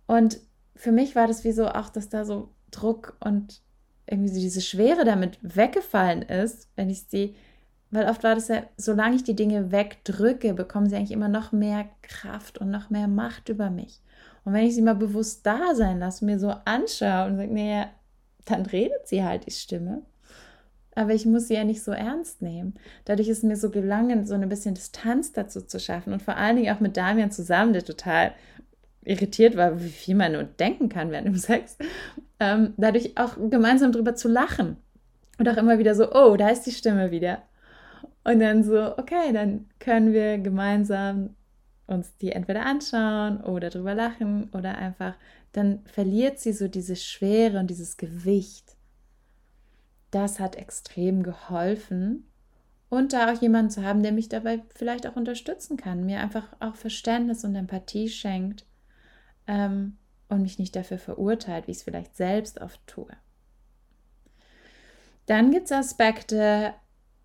Und 0.08 0.40
für 0.76 0.92
mich 0.92 1.16
war 1.16 1.28
das 1.28 1.44
wie 1.44 1.52
so 1.52 1.68
auch, 1.68 1.90
dass 1.90 2.10
da 2.10 2.26
so 2.26 2.50
Druck 2.72 3.18
und 3.20 3.62
irgendwie 4.06 4.40
diese 4.40 4.62
Schwere 4.62 5.06
damit 5.06 5.38
weggefallen 5.42 6.24
ist, 6.24 6.70
wenn 6.76 6.90
ich 6.90 7.04
sie, 7.08 7.36
weil 7.90 8.10
oft 8.10 8.24
war 8.24 8.36
das 8.36 8.48
ja, 8.48 8.64
solange 8.78 9.16
ich 9.16 9.24
die 9.24 9.36
Dinge 9.36 9.72
wegdrücke, 9.72 10.54
bekommen 10.54 10.90
sie 10.90 10.96
eigentlich 10.96 11.12
immer 11.12 11.30
noch 11.30 11.52
mehr 11.52 11.90
Kraft 12.02 12.58
und 12.58 12.70
noch 12.70 12.90
mehr 12.90 13.08
Macht 13.08 13.50
über 13.50 13.70
mich. 13.70 14.02
Und 14.46 14.54
wenn 14.54 14.66
ich 14.66 14.76
sie 14.76 14.82
mal 14.82 14.96
bewusst 14.96 15.46
da 15.46 15.74
sein 15.76 16.00
lasse, 16.00 16.26
mir 16.26 16.40
so 16.40 16.50
anschaue 16.66 17.28
und 17.28 17.38
sage, 17.38 17.54
naja, 17.54 17.88
dann 18.46 18.66
redet 18.66 19.08
sie 19.08 19.24
halt 19.24 19.46
die 19.46 19.52
Stimme. 19.52 20.02
Aber 20.96 21.14
ich 21.14 21.26
muss 21.26 21.48
sie 21.48 21.56
ja 21.56 21.64
nicht 21.64 21.82
so 21.82 21.92
ernst 21.92 22.42
nehmen. 22.42 22.76
Dadurch 23.06 23.28
ist 23.28 23.44
mir 23.44 23.56
so 23.56 23.72
gelungen, 23.72 24.28
so 24.28 24.36
ein 24.36 24.48
bisschen 24.48 24.76
Distanz 24.76 25.32
dazu 25.32 25.62
zu 25.62 25.80
schaffen. 25.80 26.14
Und 26.14 26.22
vor 26.22 26.38
allen 26.38 26.58
Dingen 26.58 26.76
auch 26.76 26.82
mit 26.82 26.98
Damian 26.98 27.32
zusammen, 27.32 27.74
der 27.74 27.84
total 27.84 28.34
irritiert 29.04 29.58
war, 29.58 29.82
wie 29.82 29.90
viel 29.90 30.16
man 30.16 30.34
nur 30.34 30.44
denken 30.44 30.90
kann 30.90 31.10
während 31.12 31.28
dem 31.28 31.36
Sex. 31.36 31.78
Ähm, 32.40 32.74
dadurch 32.78 33.18
auch 33.18 33.38
gemeinsam 33.50 33.92
drüber 33.92 34.16
zu 34.16 34.28
lachen. 34.28 34.78
Und 35.40 35.50
auch 35.50 35.58
immer 35.58 35.80
wieder 35.80 35.96
so, 35.96 36.14
oh, 36.14 36.36
da 36.38 36.50
ist 36.50 36.64
die 36.64 36.72
Stimme 36.72 37.10
wieder. 37.10 37.42
Und 38.24 38.40
dann 38.40 38.64
so, 38.64 38.98
okay, 38.98 39.34
dann 39.34 39.66
können 39.80 40.14
wir 40.14 40.38
gemeinsam 40.38 41.36
uns 41.88 42.16
die 42.18 42.32
entweder 42.32 42.66
anschauen 42.66 43.42
oder 43.42 43.70
drüber 43.70 43.94
lachen 43.94 44.50
oder 44.54 44.78
einfach, 44.78 45.16
dann 45.52 45.86
verliert 45.86 46.40
sie 46.40 46.54
so 46.54 46.68
diese 46.68 46.96
Schwere 46.96 47.60
und 47.60 47.68
dieses 47.68 47.98
Gewicht. 47.98 48.76
Das 50.12 50.40
hat 50.40 50.56
extrem 50.56 51.24
geholfen. 51.24 52.28
Und 52.90 53.14
da 53.14 53.34
auch 53.34 53.42
jemanden 53.42 53.72
zu 53.72 53.84
haben, 53.84 54.04
der 54.04 54.12
mich 54.12 54.30
dabei 54.30 54.62
vielleicht 54.76 55.08
auch 55.08 55.16
unterstützen 55.16 55.78
kann, 55.78 56.06
mir 56.06 56.20
einfach 56.20 56.48
auch 56.60 56.76
Verständnis 56.76 57.44
und 57.44 57.56
Empathie 57.56 58.08
schenkt 58.08 58.68
ähm, 59.48 59.98
und 60.30 60.44
mich 60.44 60.60
nicht 60.60 60.76
dafür 60.76 61.00
verurteilt, 61.00 61.66
wie 61.66 61.72
ich 61.72 61.78
es 61.78 61.84
vielleicht 61.84 62.16
selbst 62.16 62.62
oft 62.62 62.86
tue. 62.86 63.10
Dann 65.26 65.50
gibt 65.50 65.66
es 65.66 65.72
Aspekte, 65.72 66.74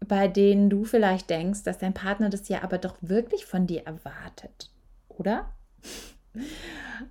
bei 0.06 0.28
denen 0.28 0.70
du 0.70 0.84
vielleicht 0.84 1.30
denkst, 1.30 1.62
dass 1.64 1.78
dein 1.78 1.94
Partner 1.94 2.30
das 2.30 2.48
ja 2.48 2.62
aber 2.62 2.78
doch 2.78 2.96
wirklich 3.00 3.46
von 3.46 3.66
dir 3.66 3.86
erwartet, 3.86 4.70
oder? 5.08 5.52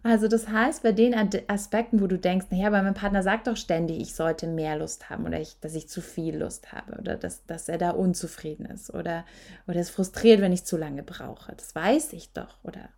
Also 0.04 0.28
das 0.28 0.47
heißt, 0.47 0.84
bei 0.84 0.91
den 0.91 1.13
Aspekten, 1.47 2.02
wo 2.02 2.08
du 2.08 2.17
denkst, 2.17 2.47
naja, 2.50 2.67
aber 2.67 2.82
mein 2.82 2.93
Partner 2.93 3.23
sagt 3.23 3.47
doch 3.47 3.58
ständig, 3.58 4.00
ich 4.00 4.15
sollte 4.15 4.47
mehr 4.47 4.78
Lust 4.78 5.10
haben 5.10 5.26
oder 5.26 5.39
ich, 5.39 5.60
dass 5.60 5.76
ich 5.76 5.89
zu 5.89 6.02
viel 6.02 6.38
Lust 6.38 6.71
habe 6.71 6.97
oder 6.97 7.17
dass, 7.17 7.45
dass 7.45 7.67
er 7.67 7.78
da 7.78 7.91
unzufrieden 7.91 8.65
ist 8.65 8.93
oder, 8.93 9.26
oder 9.67 9.80
es 9.80 9.89
frustriert, 9.89 10.41
wenn 10.41 10.54
ich 10.54 10.65
zu 10.65 10.78
lange 10.78 11.04
brauche. 11.04 11.54
Das 11.56 11.76
weiß 11.76 12.13
ich 12.13 12.32
doch, 12.34 12.63
oder? 12.63 12.89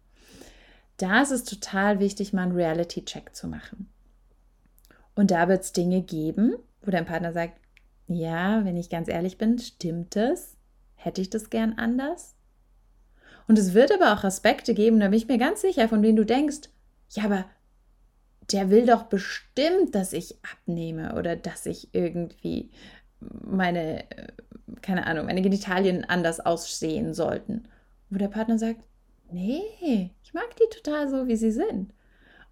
Da 0.98 1.22
ist 1.22 1.32
es 1.32 1.46
total 1.46 2.00
wichtig, 2.00 2.34
mal 2.34 2.44
einen 2.44 2.52
Reality-Check 2.52 3.36
zu 3.36 3.48
machen. 3.48 3.90
Und 5.16 5.32
da 5.32 5.48
wird 5.48 5.64
es 5.64 5.72
Dinge 5.72 6.02
geben, 6.02 6.56
wo 6.82 6.92
dein 6.92 7.06
Partner 7.06 7.34
sagt, 7.34 7.60
ja, 8.10 8.66
wenn 8.66 8.76
ich 8.76 8.90
ganz 8.90 9.08
ehrlich 9.08 9.38
bin, 9.38 9.60
stimmt 9.60 10.16
es? 10.16 10.58
Hätte 10.96 11.22
ich 11.22 11.30
das 11.30 11.50
gern 11.50 11.74
anders? 11.78 12.36
Und 13.48 13.58
es 13.58 13.74
wird 13.74 13.92
aber 13.92 14.14
auch 14.14 14.24
Aspekte 14.24 14.74
geben, 14.74 15.00
da 15.00 15.08
bin 15.08 15.18
ich 15.18 15.28
mir 15.28 15.38
ganz 15.38 15.62
sicher, 15.62 15.88
von 15.88 16.02
denen 16.02 16.16
du 16.16 16.26
denkst, 16.26 16.70
ja, 17.12 17.24
aber 17.26 17.46
der 18.52 18.70
will 18.72 18.86
doch 18.86 19.04
bestimmt, 19.04 19.94
dass 19.94 20.14
ich 20.14 20.38
abnehme 20.44 21.16
oder 21.16 21.36
dass 21.36 21.66
ich 21.66 21.94
irgendwie 21.94 22.72
meine, 23.20 24.06
keine 24.82 25.06
Ahnung, 25.06 25.28
meine 25.28 25.42
Genitalien 25.42 26.04
anders 26.06 26.40
aussehen 26.40 27.14
sollten. 27.14 27.68
Wo 28.10 28.18
der 28.18 28.28
Partner 28.28 28.58
sagt, 28.58 28.82
nee, 29.32 30.12
ich 30.24 30.34
mag 30.34 30.56
die 30.56 30.76
total 30.76 31.10
so, 31.10 31.28
wie 31.28 31.36
sie 31.36 31.52
sind. 31.52 31.94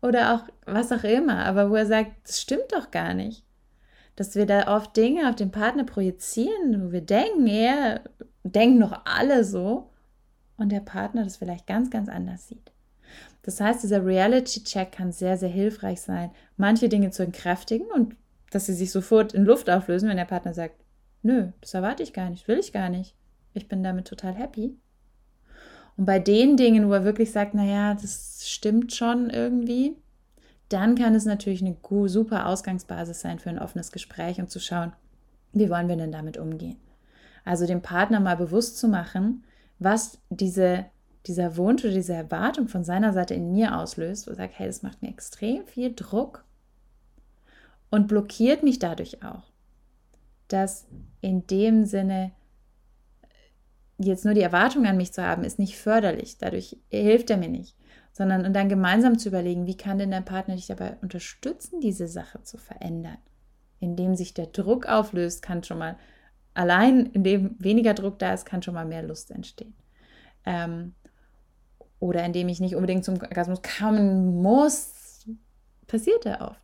Oder 0.04 0.36
auch 0.36 0.44
was 0.66 0.92
auch 0.92 1.04
immer, 1.04 1.46
aber 1.46 1.72
wo 1.72 1.76
er 1.76 1.88
sagt, 1.88 2.12
das 2.26 2.42
stimmt 2.42 2.72
doch 2.72 2.92
gar 2.92 3.16
nicht 3.16 3.47
dass 4.18 4.36
wir 4.36 4.46
da 4.48 4.76
oft 4.76 4.98
Dinge 4.98 5.30
auf 5.30 5.36
den 5.36 5.52
Partner 5.52 5.86
projizieren, 5.86 6.84
wo 6.84 6.92
wir 6.92 7.02
denken, 7.02 7.48
er 7.48 8.02
denken 8.44 8.80
noch 8.80 9.06
alle 9.06 9.46
so 9.46 9.92
und 10.58 10.72
der 10.72 10.80
Partner 10.82 11.24
das 11.24 11.38
vielleicht 11.38 11.68
ganz, 11.68 11.90
ganz 11.92 12.10
anders 12.10 12.48
sieht. 12.48 12.72
Das 13.44 13.62
heißt, 13.62 13.84
dieser 13.84 14.06
Reality-Check 14.06 14.92
kann 14.92 15.12
sehr, 15.12 15.38
sehr 15.38 15.50
hilfreich 15.50 16.02
sein, 16.02 16.32
manche 16.58 16.90
Dinge 16.90 17.12
zu 17.12 17.24
entkräftigen 17.24 17.88
und 17.88 18.16
dass 18.50 18.66
sie 18.66 18.74
sich 18.74 18.92
sofort 18.92 19.34
in 19.34 19.46
Luft 19.46 19.70
auflösen, 19.70 20.10
wenn 20.10 20.18
der 20.18 20.26
Partner 20.26 20.54
sagt, 20.54 20.84
nö, 21.22 21.50
das 21.62 21.76
erwarte 21.76 22.02
ich 22.02 22.12
gar 22.12 22.32
nicht, 22.32 22.48
will 22.48 22.58
ich 22.58 22.74
gar 22.74 22.90
nicht. 22.90 23.16
Ich 23.54 23.68
bin 23.68 23.84
damit 23.84 24.08
total 24.08 24.34
happy. 24.34 24.76
Und 25.96 26.06
bei 26.06 26.18
den 26.18 26.58
Dingen, 26.58 26.90
wo 26.90 26.94
er 26.94 27.04
wirklich 27.04 27.32
sagt, 27.32 27.54
naja, 27.54 27.94
das 27.94 28.44
stimmt 28.48 28.94
schon 28.94 29.30
irgendwie, 29.30 29.96
dann 30.70 30.96
kann 30.96 31.16
es 31.16 31.26
natürlich 31.26 31.62
eine 31.62 31.78
super 32.08 32.48
Ausgangsbasis 32.48 33.22
sein 33.22 33.40
für 33.40 33.50
ein 33.50 33.60
offenes 33.60 33.92
Gespräch 33.92 34.40
und 34.40 34.50
zu 34.50 34.60
schauen, 34.60 34.94
wie 35.54 35.70
wollen 35.70 35.88
wir 35.88 35.96
denn 35.96 36.12
damit 36.12 36.38
umgehen. 36.38 36.78
Also 37.46 37.66
dem 37.66 37.82
Partner 37.82 38.20
mal 38.20 38.36
bewusst 38.36 38.78
zu 38.78 38.88
machen, 38.88 39.44
was 39.80 40.20
diese, 40.30 40.86
dieser 41.26 41.56
Wunsch 41.56 41.86
oder 41.86 41.94
diese 41.94 42.14
Erwartung 42.14 42.68
von 42.68 42.84
seiner 42.84 43.14
Seite 43.14 43.34
in 43.34 43.52
mir 43.52 43.78
auslöst, 43.78 44.28
wo 44.28 44.32
er 44.32 44.38
sagt, 44.38 44.60
hey, 44.60 44.68
das 44.68 44.84
macht 44.84 45.02
mir 45.02 45.10
extrem 45.10 45.66
viel 45.66 45.94
Druck 45.96 46.44
und 47.90 48.08
blockiert 48.08 48.64
mich 48.64 48.80
dadurch 48.80 49.24
auch, 49.24 49.44
dass 50.50 50.88
in 51.22 51.48
dem 51.48 51.86
Sinne 51.86 52.32
jetzt 53.98 54.26
nur 54.26 54.34
die 54.34 54.42
Erwartung 54.42 54.86
an 54.86 54.98
mich 54.98 55.14
zu 55.14 55.24
haben, 55.24 55.44
ist 55.44 55.60
nicht 55.60 55.78
förderlich. 55.78 56.38
Dadurch 56.38 56.78
hilft 56.90 57.30
er 57.30 57.38
mir 57.38 57.50
nicht. 57.50 57.76
Sondern 58.18 58.48
und 58.48 58.54
dann 58.54 58.68
gemeinsam 58.68 59.20
zu 59.20 59.30
überlegen, 59.30 59.68
wie 59.68 59.78
kann 59.78 60.00
denn 60.00 60.10
der 60.10 60.22
Partner 60.22 60.56
dich 60.56 60.66
dabei 60.66 60.98
unterstützen, 61.04 61.82
diese 61.82 62.08
Sache 62.08 62.42
zu 62.42 62.58
verändern. 62.58 63.20
Indem 63.80 64.16
sich 64.16 64.34
der 64.34 64.48
Druck 64.48 64.88
auflöst, 64.88 65.44
kann 65.44 65.64
schon 65.64 65.78
mal, 65.78 65.98
allein 66.56 67.06
indem 67.06 67.56
weniger 67.60 67.94
Druck 67.94 68.18
da 68.18 68.34
ist, 68.34 68.46
kann 68.46 68.64
schon 68.64 68.74
mal 68.74 68.88
mehr 68.88 69.04
Lust 69.04 69.30
entstehen. 69.30 69.76
Ähm, 70.46 70.96
oder 72.00 72.26
indem 72.26 72.50
ich 72.50 72.60
nicht 72.60 72.76
unbedingt 72.76 73.06
zum 73.06 73.22
Orgasmus 73.22 73.62
kommen 73.62 74.42
muss, 74.42 75.28
passiert 75.86 76.26
er 76.26 76.42
oft. 76.42 76.62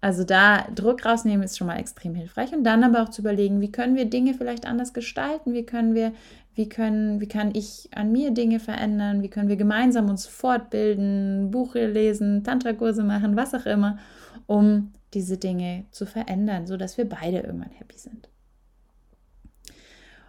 Also 0.00 0.24
da 0.24 0.66
Druck 0.74 1.04
rausnehmen 1.04 1.44
ist 1.44 1.56
schon 1.56 1.68
mal 1.68 1.78
extrem 1.78 2.16
hilfreich 2.16 2.52
und 2.52 2.64
dann 2.64 2.82
aber 2.82 3.04
auch 3.04 3.10
zu 3.10 3.20
überlegen, 3.20 3.60
wie 3.60 3.70
können 3.70 3.94
wir 3.94 4.06
Dinge 4.06 4.34
vielleicht 4.34 4.66
anders 4.66 4.92
gestalten, 4.92 5.52
wie 5.52 5.66
können 5.66 5.94
wir, 5.94 6.12
wie 6.54 6.68
können, 6.68 7.20
wie 7.20 7.28
kann 7.28 7.54
ich 7.54 7.88
an 7.94 8.12
mir 8.12 8.32
Dinge 8.32 8.60
verändern, 8.60 9.22
wie 9.22 9.28
können 9.28 9.48
wir 9.48 9.56
gemeinsam 9.56 10.08
uns 10.08 10.26
fortbilden, 10.26 11.50
Buche 11.50 11.86
lesen, 11.86 12.44
Tantra-Kurse 12.44 13.04
machen, 13.04 13.36
was 13.36 13.54
auch 13.54 13.66
immer, 13.66 13.98
um 14.46 14.92
diese 15.14 15.38
Dinge 15.38 15.84
zu 15.90 16.06
verändern, 16.06 16.66
sodass 16.66 16.98
wir 16.98 17.08
beide 17.08 17.38
irgendwann 17.38 17.70
happy 17.70 17.98
sind. 17.98 18.28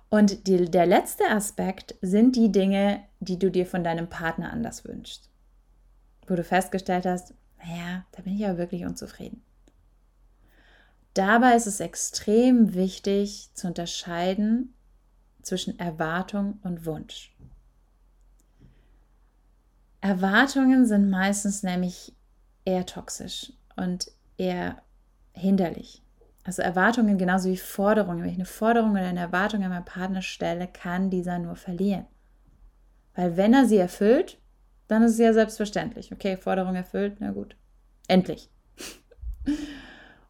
Und 0.09 0.47
die, 0.47 0.65
der 0.65 0.85
letzte 0.85 1.29
Aspekt 1.29 1.95
sind 2.01 2.35
die 2.35 2.51
Dinge, 2.51 3.01
die 3.19 3.39
du 3.39 3.49
dir 3.49 3.65
von 3.65 3.83
deinem 3.83 4.09
Partner 4.09 4.51
anders 4.51 4.85
wünschst. 4.85 5.29
Wo 6.27 6.35
du 6.35 6.43
festgestellt 6.43 7.05
hast, 7.05 7.33
naja, 7.59 8.05
da 8.11 8.21
bin 8.21 8.35
ich 8.35 8.45
aber 8.45 8.57
wirklich 8.57 8.85
unzufrieden. 8.85 9.41
Dabei 11.13 11.55
ist 11.55 11.67
es 11.67 11.79
extrem 11.79 12.73
wichtig 12.73 13.49
zu 13.53 13.67
unterscheiden 13.67 14.73
zwischen 15.43 15.79
Erwartung 15.79 16.59
und 16.63 16.85
Wunsch. 16.85 17.35
Erwartungen 20.01 20.85
sind 20.85 21.09
meistens 21.09 21.63
nämlich 21.63 22.13
eher 22.65 22.85
toxisch 22.85 23.53
und 23.75 24.11
eher 24.37 24.81
hinderlich. 25.33 26.01
Also 26.43 26.63
Erwartungen 26.63 27.17
genauso 27.17 27.49
wie 27.49 27.57
Forderungen. 27.57 28.23
Wenn 28.23 28.29
ich 28.29 28.35
eine 28.35 28.45
Forderung 28.45 28.91
oder 28.91 29.05
eine 29.05 29.19
Erwartung 29.19 29.63
an 29.63 29.69
meinen 29.69 29.85
Partner 29.85 30.23
stelle, 30.23 30.67
kann 30.67 31.11
dieser 31.11 31.37
nur 31.37 31.55
verlieren. 31.55 32.05
Weil 33.13 33.37
wenn 33.37 33.53
er 33.53 33.65
sie 33.65 33.77
erfüllt, 33.77 34.39
dann 34.87 35.03
ist 35.03 35.13
es 35.13 35.19
ja 35.19 35.33
selbstverständlich. 35.33 36.11
Okay, 36.11 36.37
Forderung 36.37 36.75
erfüllt, 36.75 37.17
na 37.19 37.31
gut. 37.31 37.55
Endlich. 38.07 38.49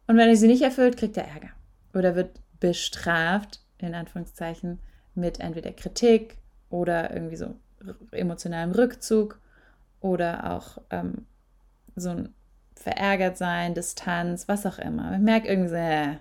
Und 0.06 0.16
wenn 0.16 0.28
er 0.28 0.36
sie 0.36 0.46
nicht 0.46 0.62
erfüllt, 0.62 0.96
kriegt 0.96 1.16
er 1.16 1.26
Ärger 1.26 1.50
oder 1.94 2.14
wird 2.14 2.40
bestraft, 2.60 3.60
in 3.78 3.94
Anführungszeichen, 3.94 4.78
mit 5.14 5.40
entweder 5.40 5.72
Kritik 5.72 6.36
oder 6.70 7.12
irgendwie 7.12 7.36
so 7.36 7.54
emotionalem 8.10 8.72
Rückzug 8.72 9.40
oder 10.00 10.52
auch 10.52 10.78
ähm, 10.90 11.26
so 11.96 12.10
ein 12.10 12.34
verärgert 12.74 13.38
sein, 13.38 13.74
Distanz, 13.74 14.48
was 14.48 14.66
auch 14.66 14.78
immer. 14.78 15.12
Ich 15.14 15.20
merke 15.20 15.48
irgendwie 15.48 15.68
so, 15.68 15.76
äh, 15.76 16.16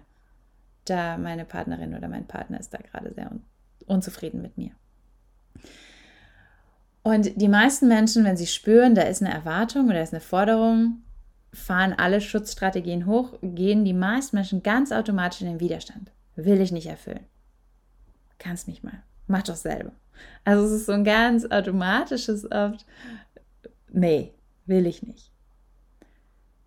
da 0.85 1.17
meine 1.17 1.45
Partnerin 1.45 1.95
oder 1.95 2.07
mein 2.07 2.27
Partner 2.27 2.59
ist 2.59 2.73
da 2.73 2.77
gerade 2.77 3.13
sehr 3.13 3.31
un 3.31 3.43
unzufrieden 3.87 4.41
mit 4.41 4.57
mir. 4.57 4.71
Und 7.03 7.41
die 7.41 7.47
meisten 7.47 7.87
Menschen, 7.87 8.23
wenn 8.23 8.37
sie 8.37 8.45
spüren, 8.45 8.93
da 8.93 9.01
ist 9.01 9.21
eine 9.21 9.33
Erwartung 9.33 9.89
oder 9.89 10.01
ist 10.03 10.13
eine 10.13 10.21
Forderung, 10.21 11.01
fahren 11.51 11.93
alle 11.97 12.21
Schutzstrategien 12.21 13.07
hoch, 13.07 13.33
gehen 13.41 13.83
die 13.83 13.93
meisten 13.93 14.35
Menschen 14.35 14.61
ganz 14.61 14.91
automatisch 14.91 15.41
in 15.41 15.47
den 15.47 15.59
Widerstand. 15.59 16.11
Will 16.35 16.61
ich 16.61 16.71
nicht 16.71 16.87
erfüllen. 16.87 17.25
Kannst 18.41 18.67
mich 18.67 18.81
mal. 18.81 19.03
Mach 19.27 19.43
doch 19.43 19.55
selber. 19.55 19.91
Also 20.43 20.65
es 20.65 20.71
ist 20.71 20.85
so 20.87 20.93
ein 20.93 21.03
ganz 21.03 21.45
automatisches 21.45 22.51
oft, 22.51 22.85
nee, 23.91 24.33
will 24.65 24.87
ich 24.87 25.03
nicht. 25.03 25.31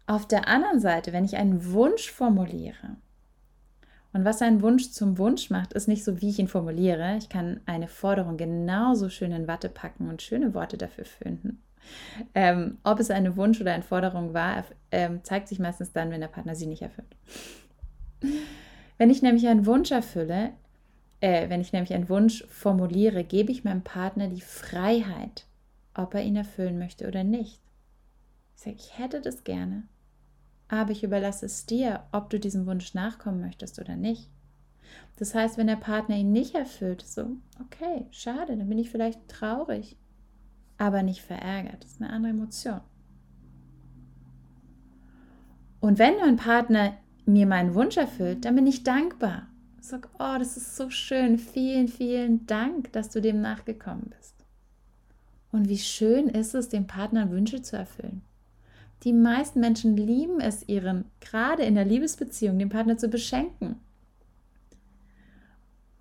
Auf 0.06 0.28
der 0.28 0.46
anderen 0.46 0.78
Seite, 0.78 1.12
wenn 1.12 1.24
ich 1.24 1.36
einen 1.36 1.72
Wunsch 1.72 2.12
formuliere, 2.12 2.96
und 4.12 4.24
was 4.24 4.42
ein 4.42 4.62
Wunsch 4.62 4.92
zum 4.92 5.18
Wunsch 5.18 5.50
macht, 5.50 5.72
ist 5.72 5.88
nicht 5.88 6.04
so, 6.04 6.20
wie 6.20 6.30
ich 6.30 6.38
ihn 6.38 6.46
formuliere. 6.46 7.16
Ich 7.16 7.28
kann 7.28 7.60
eine 7.66 7.88
Forderung 7.88 8.36
genauso 8.36 9.08
schön 9.08 9.32
in 9.32 9.48
Watte 9.48 9.68
packen 9.68 10.08
und 10.08 10.22
schöne 10.22 10.54
Worte 10.54 10.78
dafür 10.78 11.04
finden. 11.04 11.60
Ähm, 12.32 12.78
ob 12.84 13.00
es 13.00 13.10
eine 13.10 13.36
Wunsch 13.36 13.60
oder 13.60 13.74
eine 13.74 13.82
Forderung 13.82 14.32
war, 14.32 14.62
ähm, 14.92 15.24
zeigt 15.24 15.48
sich 15.48 15.58
meistens 15.58 15.92
dann, 15.92 16.12
wenn 16.12 16.20
der 16.20 16.28
Partner 16.28 16.54
sie 16.54 16.68
nicht 16.68 16.82
erfüllt. 16.82 17.16
Wenn 18.98 19.10
ich 19.10 19.20
nämlich 19.20 19.48
einen 19.48 19.66
Wunsch 19.66 19.90
erfülle, 19.90 20.52
äh, 21.20 21.48
wenn 21.48 21.60
ich 21.60 21.72
nämlich 21.72 21.94
einen 21.94 22.08
Wunsch 22.08 22.44
formuliere, 22.48 23.24
gebe 23.24 23.52
ich 23.52 23.64
meinem 23.64 23.82
Partner 23.82 24.28
die 24.28 24.40
Freiheit, 24.40 25.46
ob 25.94 26.14
er 26.14 26.22
ihn 26.22 26.36
erfüllen 26.36 26.78
möchte 26.78 27.06
oder 27.08 27.24
nicht. 27.24 27.60
Ich 28.56 28.62
sage, 28.62 28.76
ich 28.76 28.98
hätte 28.98 29.20
das 29.20 29.44
gerne, 29.44 29.84
aber 30.68 30.90
ich 30.90 31.04
überlasse 31.04 31.46
es 31.46 31.66
dir, 31.66 32.04
ob 32.12 32.30
du 32.30 32.38
diesem 32.38 32.66
Wunsch 32.66 32.94
nachkommen 32.94 33.40
möchtest 33.40 33.78
oder 33.78 33.96
nicht. 33.96 34.30
Das 35.16 35.34
heißt, 35.34 35.58
wenn 35.58 35.66
der 35.66 35.76
Partner 35.76 36.16
ihn 36.16 36.32
nicht 36.32 36.54
erfüllt, 36.54 37.02
so, 37.02 37.36
okay, 37.60 38.06
schade, 38.10 38.56
dann 38.56 38.68
bin 38.68 38.78
ich 38.78 38.90
vielleicht 38.90 39.28
traurig 39.28 39.96
aber 40.78 41.02
nicht 41.02 41.22
verärgert. 41.22 41.84
Das 41.84 41.92
ist 41.92 42.02
eine 42.02 42.10
andere 42.10 42.32
Emotion. 42.32 42.80
Und 45.80 45.98
wenn 45.98 46.16
mein 46.16 46.36
Partner 46.36 46.94
mir 47.26 47.46
meinen 47.46 47.74
Wunsch 47.74 47.96
erfüllt, 47.96 48.44
dann 48.44 48.54
bin 48.54 48.66
ich 48.66 48.84
dankbar. 48.84 49.46
Sage, 49.88 50.08
oh, 50.18 50.36
das 50.38 50.56
ist 50.56 50.76
so 50.76 50.90
schön. 50.90 51.38
Vielen, 51.38 51.88
vielen 51.88 52.46
Dank, 52.46 52.92
dass 52.92 53.10
du 53.10 53.20
dem 53.20 53.40
nachgekommen 53.40 54.12
bist. 54.16 54.34
Und 55.52 55.68
wie 55.68 55.78
schön 55.78 56.28
ist 56.28 56.54
es, 56.54 56.68
dem 56.68 56.86
Partner 56.86 57.30
Wünsche 57.30 57.62
zu 57.62 57.76
erfüllen. 57.76 58.22
Die 59.02 59.12
meisten 59.12 59.60
Menschen 59.60 59.96
lieben 59.96 60.40
es, 60.40 60.66
ihren, 60.68 61.04
gerade 61.20 61.62
in 61.62 61.74
der 61.74 61.84
Liebesbeziehung, 61.84 62.58
den 62.58 62.70
Partner 62.70 62.96
zu 62.96 63.08
beschenken. 63.08 63.76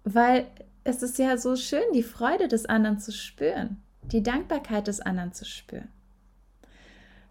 Weil 0.04 0.48
es 0.84 1.04
ist 1.04 1.20
ja 1.20 1.38
so 1.38 1.56
schön, 1.56 1.84
die 1.94 2.04
Freude 2.04 2.48
des 2.48 2.66
anderen 2.66 3.00
zu 3.00 3.12
spüren 3.12 3.84
die 4.12 4.24
Dankbarkeit 4.24 4.88
des 4.88 5.00
anderen 5.00 5.34
zu 5.34 5.46
spüren. 5.46 5.90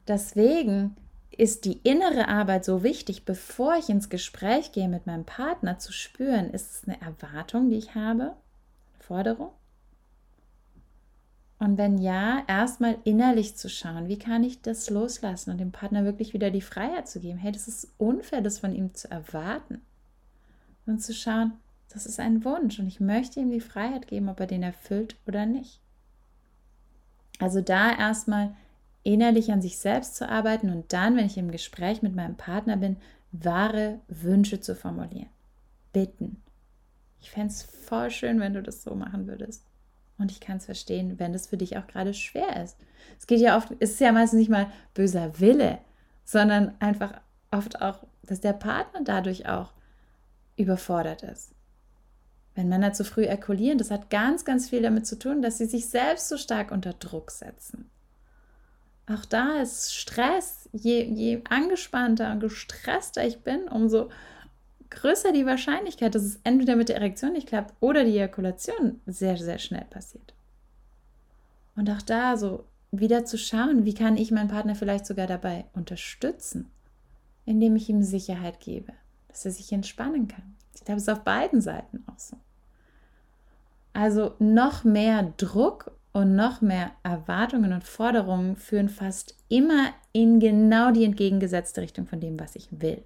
Deswegen 0.08 0.96
ist 1.36 1.64
die 1.64 1.78
innere 1.82 2.28
Arbeit 2.28 2.64
so 2.64 2.82
wichtig, 2.82 3.24
bevor 3.24 3.76
ich 3.76 3.88
ins 3.88 4.10
Gespräch 4.10 4.72
gehe 4.72 4.88
mit 4.88 5.06
meinem 5.06 5.24
Partner 5.24 5.78
zu 5.78 5.92
spüren, 5.92 6.50
ist 6.50 6.70
es 6.70 6.88
eine 6.88 7.00
Erwartung, 7.00 7.70
die 7.70 7.78
ich 7.78 7.94
habe, 7.94 8.34
Forderung? 8.98 9.50
Und 11.58 11.78
wenn 11.78 11.98
ja, 11.98 12.42
erstmal 12.48 12.98
innerlich 13.04 13.56
zu 13.56 13.70
schauen, 13.70 14.08
wie 14.08 14.18
kann 14.18 14.42
ich 14.42 14.62
das 14.62 14.90
loslassen 14.90 15.52
und 15.52 15.58
dem 15.58 15.70
Partner 15.70 16.04
wirklich 16.04 16.34
wieder 16.34 16.50
die 16.50 16.60
Freiheit 16.60 17.08
zu 17.08 17.20
geben. 17.20 17.38
Hey, 17.38 17.52
das 17.52 17.68
ist 17.68 17.88
unfair, 17.98 18.40
das 18.40 18.58
von 18.58 18.74
ihm 18.74 18.92
zu 18.94 19.08
erwarten. 19.08 19.80
Und 20.86 21.00
zu 21.00 21.14
schauen, 21.14 21.52
das 21.88 22.04
ist 22.04 22.18
ein 22.18 22.44
Wunsch 22.44 22.80
und 22.80 22.88
ich 22.88 22.98
möchte 22.98 23.38
ihm 23.38 23.50
die 23.50 23.60
Freiheit 23.60 24.08
geben, 24.08 24.28
ob 24.28 24.40
er 24.40 24.48
den 24.48 24.64
erfüllt 24.64 25.14
oder 25.24 25.46
nicht. 25.46 25.78
Also 27.38 27.60
da 27.60 27.96
erstmal 27.96 28.56
innerlich 29.02 29.52
an 29.52 29.62
sich 29.62 29.78
selbst 29.78 30.16
zu 30.16 30.28
arbeiten 30.28 30.70
und 30.70 30.92
dann, 30.92 31.16
wenn 31.16 31.26
ich 31.26 31.36
im 31.36 31.50
Gespräch 31.50 32.02
mit 32.02 32.14
meinem 32.14 32.36
Partner 32.36 32.76
bin, 32.76 32.96
wahre 33.32 34.00
Wünsche 34.08 34.60
zu 34.60 34.74
formulieren. 34.74 35.30
Bitten. 35.92 36.42
Ich 37.20 37.30
fände 37.30 37.48
es 37.48 37.62
voll 37.62 38.10
schön, 38.10 38.40
wenn 38.40 38.54
du 38.54 38.62
das 38.62 38.82
so 38.82 38.94
machen 38.94 39.26
würdest. 39.26 39.64
Und 40.18 40.30
ich 40.30 40.40
kann 40.40 40.58
es 40.58 40.66
verstehen, 40.66 41.18
wenn 41.18 41.32
das 41.32 41.46
für 41.48 41.56
dich 41.56 41.76
auch 41.76 41.86
gerade 41.86 42.14
schwer 42.14 42.62
ist. 42.62 42.76
Es 43.18 43.26
geht 43.26 43.40
ja 43.40 43.56
oft, 43.56 43.72
es 43.80 43.92
ist 43.92 44.00
ja 44.00 44.12
meistens 44.12 44.38
nicht 44.38 44.50
mal 44.50 44.70
böser 44.94 45.40
Wille, 45.40 45.78
sondern 46.24 46.74
einfach 46.80 47.20
oft 47.50 47.80
auch, 47.82 48.06
dass 48.22 48.40
der 48.40 48.52
Partner 48.52 49.00
dadurch 49.04 49.48
auch 49.48 49.72
überfordert 50.56 51.22
ist. 51.22 51.52
Wenn 52.54 52.68
Männer 52.68 52.92
zu 52.92 53.04
früh 53.04 53.24
erkulieren, 53.24 53.78
das 53.78 53.90
hat 53.90 54.10
ganz, 54.10 54.44
ganz 54.44 54.68
viel 54.68 54.82
damit 54.82 55.06
zu 55.06 55.18
tun, 55.18 55.42
dass 55.42 55.58
sie 55.58 55.66
sich 55.66 55.88
selbst 55.88 56.28
so 56.28 56.36
stark 56.36 56.70
unter 56.70 56.92
Druck 56.92 57.30
setzen. 57.30 57.90
Auch 59.12 59.24
da 59.24 59.60
ist 59.60 59.94
Stress, 59.94 60.68
je, 60.72 61.02
je 61.04 61.42
angespannter 61.48 62.32
und 62.32 62.40
gestresster 62.40 63.26
ich 63.26 63.40
bin, 63.40 63.68
umso 63.68 64.10
größer 64.90 65.32
die 65.32 65.46
Wahrscheinlichkeit, 65.46 66.14
dass 66.14 66.22
es 66.22 66.40
entweder 66.44 66.76
mit 66.76 66.88
der 66.88 66.96
Erektion 66.96 67.32
nicht 67.32 67.48
klappt 67.48 67.74
oder 67.80 68.04
die 68.04 68.12
Ejakulation 68.12 69.00
sehr, 69.06 69.36
sehr 69.36 69.58
schnell 69.58 69.84
passiert. 69.84 70.34
Und 71.74 71.90
auch 71.90 72.02
da 72.02 72.36
so 72.36 72.64
wieder 72.90 73.24
zu 73.24 73.38
schauen, 73.38 73.84
wie 73.84 73.94
kann 73.94 74.16
ich 74.16 74.30
meinen 74.30 74.48
Partner 74.48 74.74
vielleicht 74.74 75.06
sogar 75.06 75.26
dabei 75.26 75.64
unterstützen, 75.72 76.70
indem 77.46 77.76
ich 77.76 77.88
ihm 77.88 78.02
Sicherheit 78.02 78.60
gebe, 78.60 78.92
dass 79.28 79.44
er 79.44 79.50
sich 79.50 79.72
entspannen 79.72 80.28
kann. 80.28 80.54
Ich 80.74 80.84
glaube, 80.84 80.98
es 80.98 81.04
ist 81.04 81.08
auf 81.08 81.24
beiden 81.24 81.60
Seiten 81.60 82.04
auch 82.06 82.18
so. 82.18 82.36
Also 83.94 84.34
noch 84.38 84.84
mehr 84.84 85.32
Druck 85.38 85.92
und 86.12 86.36
noch 86.36 86.60
mehr 86.60 86.92
Erwartungen 87.02 87.72
und 87.72 87.84
Forderungen 87.84 88.56
führen 88.56 88.88
fast 88.88 89.34
immer 89.48 89.88
in 90.12 90.40
genau 90.40 90.92
die 90.92 91.04
entgegengesetzte 91.04 91.80
Richtung 91.80 92.06
von 92.06 92.20
dem, 92.20 92.38
was 92.38 92.54
ich 92.54 92.68
will. 92.70 93.02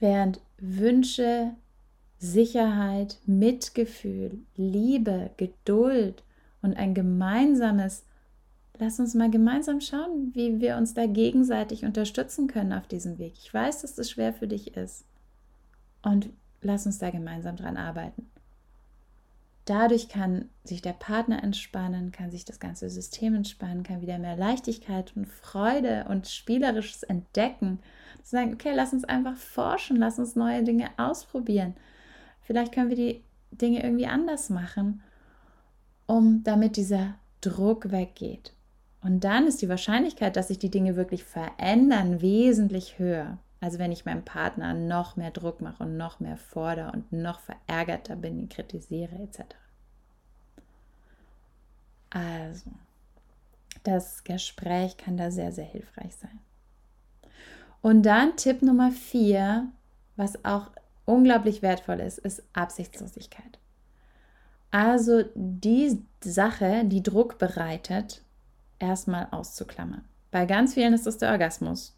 Während 0.00 0.40
Wünsche, 0.58 1.52
Sicherheit, 2.18 3.18
Mitgefühl, 3.26 4.38
Liebe, 4.56 5.30
Geduld 5.36 6.24
und 6.62 6.76
ein 6.76 6.94
gemeinsames, 6.94 8.04
lass 8.78 8.98
uns 8.98 9.14
mal 9.14 9.30
gemeinsam 9.30 9.80
schauen, 9.80 10.34
wie 10.34 10.60
wir 10.60 10.76
uns 10.76 10.94
da 10.94 11.06
gegenseitig 11.06 11.84
unterstützen 11.84 12.48
können 12.48 12.72
auf 12.72 12.88
diesem 12.88 13.18
Weg. 13.18 13.34
Ich 13.38 13.52
weiß, 13.52 13.82
dass 13.82 13.94
das 13.94 14.10
schwer 14.10 14.32
für 14.32 14.48
dich 14.48 14.76
ist. 14.76 15.04
Und 16.02 16.30
lass 16.60 16.86
uns 16.86 16.98
da 16.98 17.10
gemeinsam 17.10 17.56
dran 17.56 17.76
arbeiten. 17.76 18.28
Dadurch 19.66 20.08
kann 20.08 20.48
sich 20.62 20.80
der 20.80 20.92
Partner 20.92 21.42
entspannen, 21.42 22.12
kann 22.12 22.30
sich 22.30 22.44
das 22.44 22.60
ganze 22.60 22.88
System 22.88 23.34
entspannen, 23.34 23.82
kann 23.82 24.00
wieder 24.00 24.16
mehr 24.16 24.36
Leichtigkeit 24.36 25.12
und 25.16 25.26
Freude 25.26 26.06
und 26.08 26.28
spielerisches 26.28 27.02
Entdecken. 27.02 27.80
Zu 28.22 28.30
sagen, 28.30 28.54
okay, 28.54 28.72
lass 28.72 28.92
uns 28.92 29.04
einfach 29.04 29.36
forschen, 29.36 29.96
lass 29.96 30.20
uns 30.20 30.36
neue 30.36 30.62
Dinge 30.62 30.90
ausprobieren. 30.96 31.74
Vielleicht 32.42 32.72
können 32.72 32.90
wir 32.90 32.96
die 32.96 33.24
Dinge 33.50 33.82
irgendwie 33.82 34.06
anders 34.06 34.50
machen, 34.50 35.02
um 36.06 36.44
damit 36.44 36.76
dieser 36.76 37.16
Druck 37.40 37.90
weggeht. 37.90 38.52
Und 39.02 39.24
dann 39.24 39.48
ist 39.48 39.62
die 39.62 39.68
Wahrscheinlichkeit, 39.68 40.36
dass 40.36 40.46
sich 40.46 40.60
die 40.60 40.70
Dinge 40.70 40.94
wirklich 40.94 41.24
verändern, 41.24 42.20
wesentlich 42.20 43.00
höher. 43.00 43.38
Also 43.66 43.80
wenn 43.80 43.90
ich 43.90 44.04
meinem 44.04 44.24
Partner 44.24 44.74
noch 44.74 45.16
mehr 45.16 45.32
Druck 45.32 45.60
mache 45.60 45.82
und 45.82 45.96
noch 45.96 46.20
mehr 46.20 46.36
fordere 46.36 46.92
und 46.92 47.10
noch 47.10 47.40
verärgerter 47.40 48.14
bin, 48.14 48.48
kritisiere 48.48 49.16
etc. 49.16 49.40
Also, 52.10 52.70
das 53.82 54.22
Gespräch 54.22 54.96
kann 54.96 55.16
da 55.16 55.32
sehr, 55.32 55.50
sehr 55.50 55.64
hilfreich 55.64 56.14
sein. 56.14 56.38
Und 57.82 58.04
dann 58.04 58.36
Tipp 58.36 58.62
Nummer 58.62 58.92
vier, 58.92 59.66
was 60.14 60.44
auch 60.44 60.70
unglaublich 61.04 61.60
wertvoll 61.60 61.98
ist, 61.98 62.18
ist 62.18 62.44
Absichtslosigkeit. 62.52 63.58
Also 64.70 65.24
die 65.34 66.04
Sache, 66.22 66.84
die 66.84 67.02
Druck 67.02 67.38
bereitet, 67.38 68.22
erstmal 68.78 69.26
auszuklammern. 69.32 70.04
Bei 70.30 70.46
ganz 70.46 70.74
vielen 70.74 70.94
ist 70.94 71.08
es 71.08 71.18
der 71.18 71.32
Orgasmus. 71.32 71.96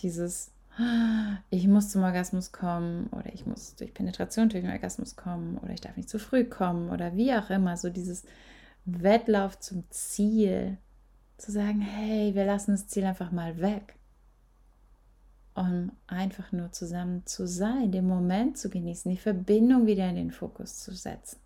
Dieses 0.00 0.50
ich 1.50 1.66
muss 1.68 1.88
zum 1.88 2.02
Orgasmus 2.02 2.52
kommen 2.52 3.06
oder 3.08 3.32
ich 3.32 3.46
muss 3.46 3.76
durch 3.76 3.94
Penetration 3.94 4.48
durch 4.48 4.62
den 4.62 4.72
Orgasmus 4.72 5.16
kommen 5.16 5.56
oder 5.58 5.72
ich 5.72 5.80
darf 5.80 5.96
nicht 5.96 6.10
zu 6.10 6.18
früh 6.18 6.44
kommen 6.44 6.90
oder 6.90 7.16
wie 7.16 7.32
auch 7.34 7.48
immer, 7.50 7.76
so 7.76 7.88
dieses 7.88 8.24
Wettlauf 8.84 9.58
zum 9.58 9.84
Ziel, 9.90 10.76
zu 11.38 11.52
sagen, 11.52 11.80
hey, 11.80 12.34
wir 12.34 12.44
lassen 12.44 12.72
das 12.72 12.88
Ziel 12.88 13.04
einfach 13.04 13.30
mal 13.30 13.60
weg, 13.60 13.94
um 15.54 15.92
einfach 16.06 16.52
nur 16.52 16.72
zusammen 16.72 17.26
zu 17.26 17.46
sein, 17.46 17.92
den 17.92 18.06
Moment 18.06 18.58
zu 18.58 18.70
genießen, 18.70 19.10
die 19.10 19.18
Verbindung 19.18 19.86
wieder 19.86 20.08
in 20.08 20.16
den 20.16 20.30
Fokus 20.30 20.78
zu 20.82 20.94
setzen. 20.94 21.38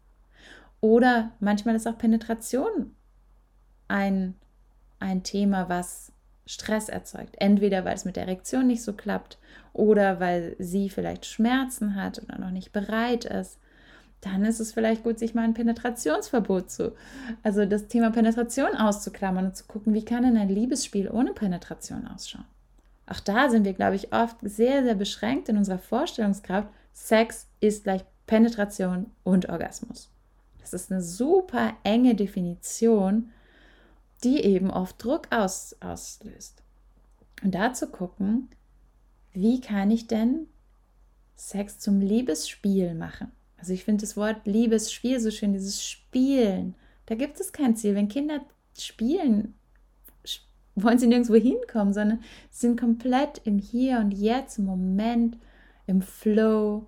Oder 0.81 1.33
manchmal 1.41 1.75
ist 1.75 1.87
auch 1.87 1.99
Penetration 1.99 2.95
ein, 3.89 4.35
ein 4.99 5.23
Thema, 5.23 5.69
was 5.69 6.13
Stress 6.51 6.89
erzeugt. 6.89 7.37
Entweder 7.39 7.85
weil 7.85 7.95
es 7.95 8.05
mit 8.05 8.17
der 8.17 8.25
Erektion 8.25 8.67
nicht 8.67 8.83
so 8.83 8.93
klappt 8.93 9.39
oder 9.73 10.19
weil 10.19 10.57
sie 10.59 10.91
vielleicht 10.91 11.25
Schmerzen 11.25 11.95
hat 11.95 12.21
oder 12.21 12.39
noch 12.39 12.51
nicht 12.51 12.73
bereit 12.73 13.25
ist. 13.25 13.59
Dann 14.21 14.45
ist 14.45 14.59
es 14.59 14.73
vielleicht 14.73 15.05
gut, 15.05 15.19
sich 15.19 15.33
mal 15.33 15.45
ein 15.45 15.55
Penetrationsverbot 15.55 16.71
zu, 16.71 16.93
also 17.45 17.65
das 17.65 17.87
Thema 17.87 18.11
Penetration 18.11 18.75
auszuklammern 18.75 19.47
und 19.47 19.57
zu 19.57 19.65
gucken, 19.65 19.95
wie 19.95 20.05
kann 20.05 20.25
denn 20.25 20.37
ein 20.37 20.49
Liebesspiel 20.49 21.09
ohne 21.09 21.33
Penetration 21.33 22.07
ausschauen. 22.09 22.45
Auch 23.07 23.21
da 23.21 23.49
sind 23.49 23.65
wir, 23.65 23.73
glaube 23.73 23.97
ich, 23.97 24.13
oft 24.13 24.37
sehr, 24.43 24.83
sehr 24.83 24.97
beschränkt 24.97 25.49
in 25.49 25.57
unserer 25.57 25.79
Vorstellungskraft. 25.79 26.69
Sex 26.93 27.47
ist 27.61 27.85
gleich 27.85 28.05
Penetration 28.27 29.07
und 29.23 29.49
Orgasmus. 29.49 30.11
Das 30.61 30.75
ist 30.75 30.91
eine 30.91 31.01
super 31.01 31.75
enge 31.85 32.15
Definition 32.15 33.31
die 34.25 34.43
eben 34.43 34.71
oft 34.71 35.03
Druck 35.03 35.29
aus, 35.31 35.77
auslöst. 35.81 36.63
Und 37.43 37.55
da 37.55 37.73
zu 37.73 37.89
gucken, 37.89 38.49
wie 39.33 39.61
kann 39.61 39.91
ich 39.91 40.07
denn 40.07 40.47
Sex 41.37 41.79
zum 41.79 42.01
Liebesspiel 42.01 42.95
machen? 42.95 43.33
Also 43.57 43.73
ich 43.73 43.85
finde 43.85 44.03
das 44.03 44.17
Wort 44.17 44.47
Liebesspiel 44.47 45.21
so 45.21 45.31
schön, 45.31 45.53
dieses 45.53 45.85
Spielen. 45.85 46.75
Da 47.07 47.15
gibt 47.15 47.41
es 47.41 47.53
kein 47.53 47.77
Ziel. 47.77 47.95
Wenn 47.95 48.09
Kinder 48.09 48.41
spielen, 48.79 49.55
wollen 50.75 50.99
sie 50.99 51.07
nirgendwo 51.07 51.35
hinkommen, 51.35 51.93
sondern 51.93 52.23
sind 52.51 52.79
komplett 52.79 53.43
im 53.45 53.59
Hier 53.59 53.99
und 53.99 54.13
Jetzt, 54.13 54.59
im 54.59 54.65
Moment, 54.65 55.37
im 55.87 56.03
Flow, 56.03 56.87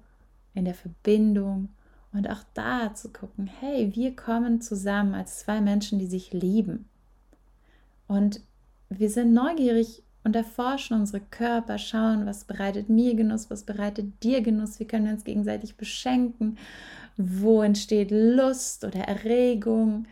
in 0.55 0.65
der 0.65 0.75
Verbindung. 0.75 1.69
Und 2.13 2.29
auch 2.29 2.45
da 2.55 2.95
zu 2.95 3.11
gucken, 3.11 3.47
hey, 3.47 3.95
wir 3.95 4.15
kommen 4.15 4.61
zusammen 4.61 5.15
als 5.15 5.41
zwei 5.41 5.61
Menschen, 5.61 5.99
die 5.99 6.07
sich 6.07 6.33
lieben. 6.33 6.89
Und 8.13 8.41
wir 8.91 9.09
sind 9.09 9.33
neugierig 9.33 10.03
und 10.23 10.37
erforschen 10.37 11.01
unsere 11.01 11.23
Körper, 11.23 11.79
schauen, 11.79 12.27
was 12.27 12.45
bereitet 12.45 12.91
mir 12.91 13.15
Genuss, 13.15 13.49
was 13.49 13.65
bereitet 13.65 14.23
dir 14.23 14.43
Genuss, 14.43 14.79
wie 14.79 14.85
können 14.85 15.07
wir 15.07 15.15
uns 15.15 15.25
gegenseitig 15.25 15.77
beschenken, 15.77 16.59
wo 17.17 17.63
entsteht 17.63 18.11
Lust 18.11 18.85
oder 18.85 19.01
Erregung 19.01 20.05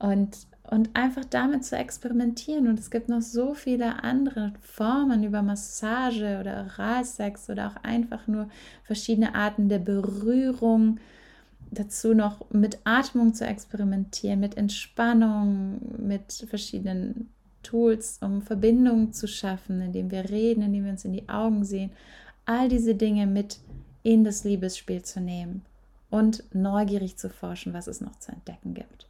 und, 0.00 0.36
und 0.64 0.90
einfach 0.94 1.24
damit 1.26 1.64
zu 1.64 1.76
experimentieren. 1.76 2.66
Und 2.66 2.80
es 2.80 2.90
gibt 2.90 3.08
noch 3.08 3.22
so 3.22 3.54
viele 3.54 4.02
andere 4.02 4.52
Formen 4.60 5.22
über 5.22 5.42
Massage 5.42 6.40
oder 6.40 6.64
Oralsex 6.64 7.48
oder 7.50 7.68
auch 7.68 7.84
einfach 7.84 8.26
nur 8.26 8.48
verschiedene 8.82 9.36
Arten 9.36 9.68
der 9.68 9.78
Berührung. 9.78 10.98
Dazu 11.70 12.14
noch 12.14 12.50
mit 12.50 12.78
Atmung 12.82 13.32
zu 13.32 13.46
experimentieren, 13.46 14.40
mit 14.40 14.56
Entspannung, 14.56 15.80
mit 15.98 16.32
verschiedenen 16.48 17.30
Tools, 17.64 18.18
um 18.20 18.42
Verbindungen 18.42 19.12
zu 19.12 19.26
schaffen, 19.26 19.80
indem 19.80 20.12
wir 20.12 20.30
reden, 20.30 20.62
indem 20.62 20.84
wir 20.84 20.92
uns 20.92 21.04
in 21.04 21.12
die 21.12 21.28
Augen 21.28 21.64
sehen, 21.64 21.90
all 22.46 22.68
diese 22.68 22.94
Dinge 22.94 23.26
mit 23.26 23.58
in 24.04 24.22
das 24.22 24.44
Liebesspiel 24.44 25.02
zu 25.02 25.20
nehmen 25.20 25.62
und 26.10 26.44
neugierig 26.54 27.16
zu 27.16 27.28
forschen, 27.28 27.72
was 27.72 27.88
es 27.88 28.00
noch 28.00 28.16
zu 28.20 28.30
entdecken 28.30 28.74
gibt. 28.74 29.08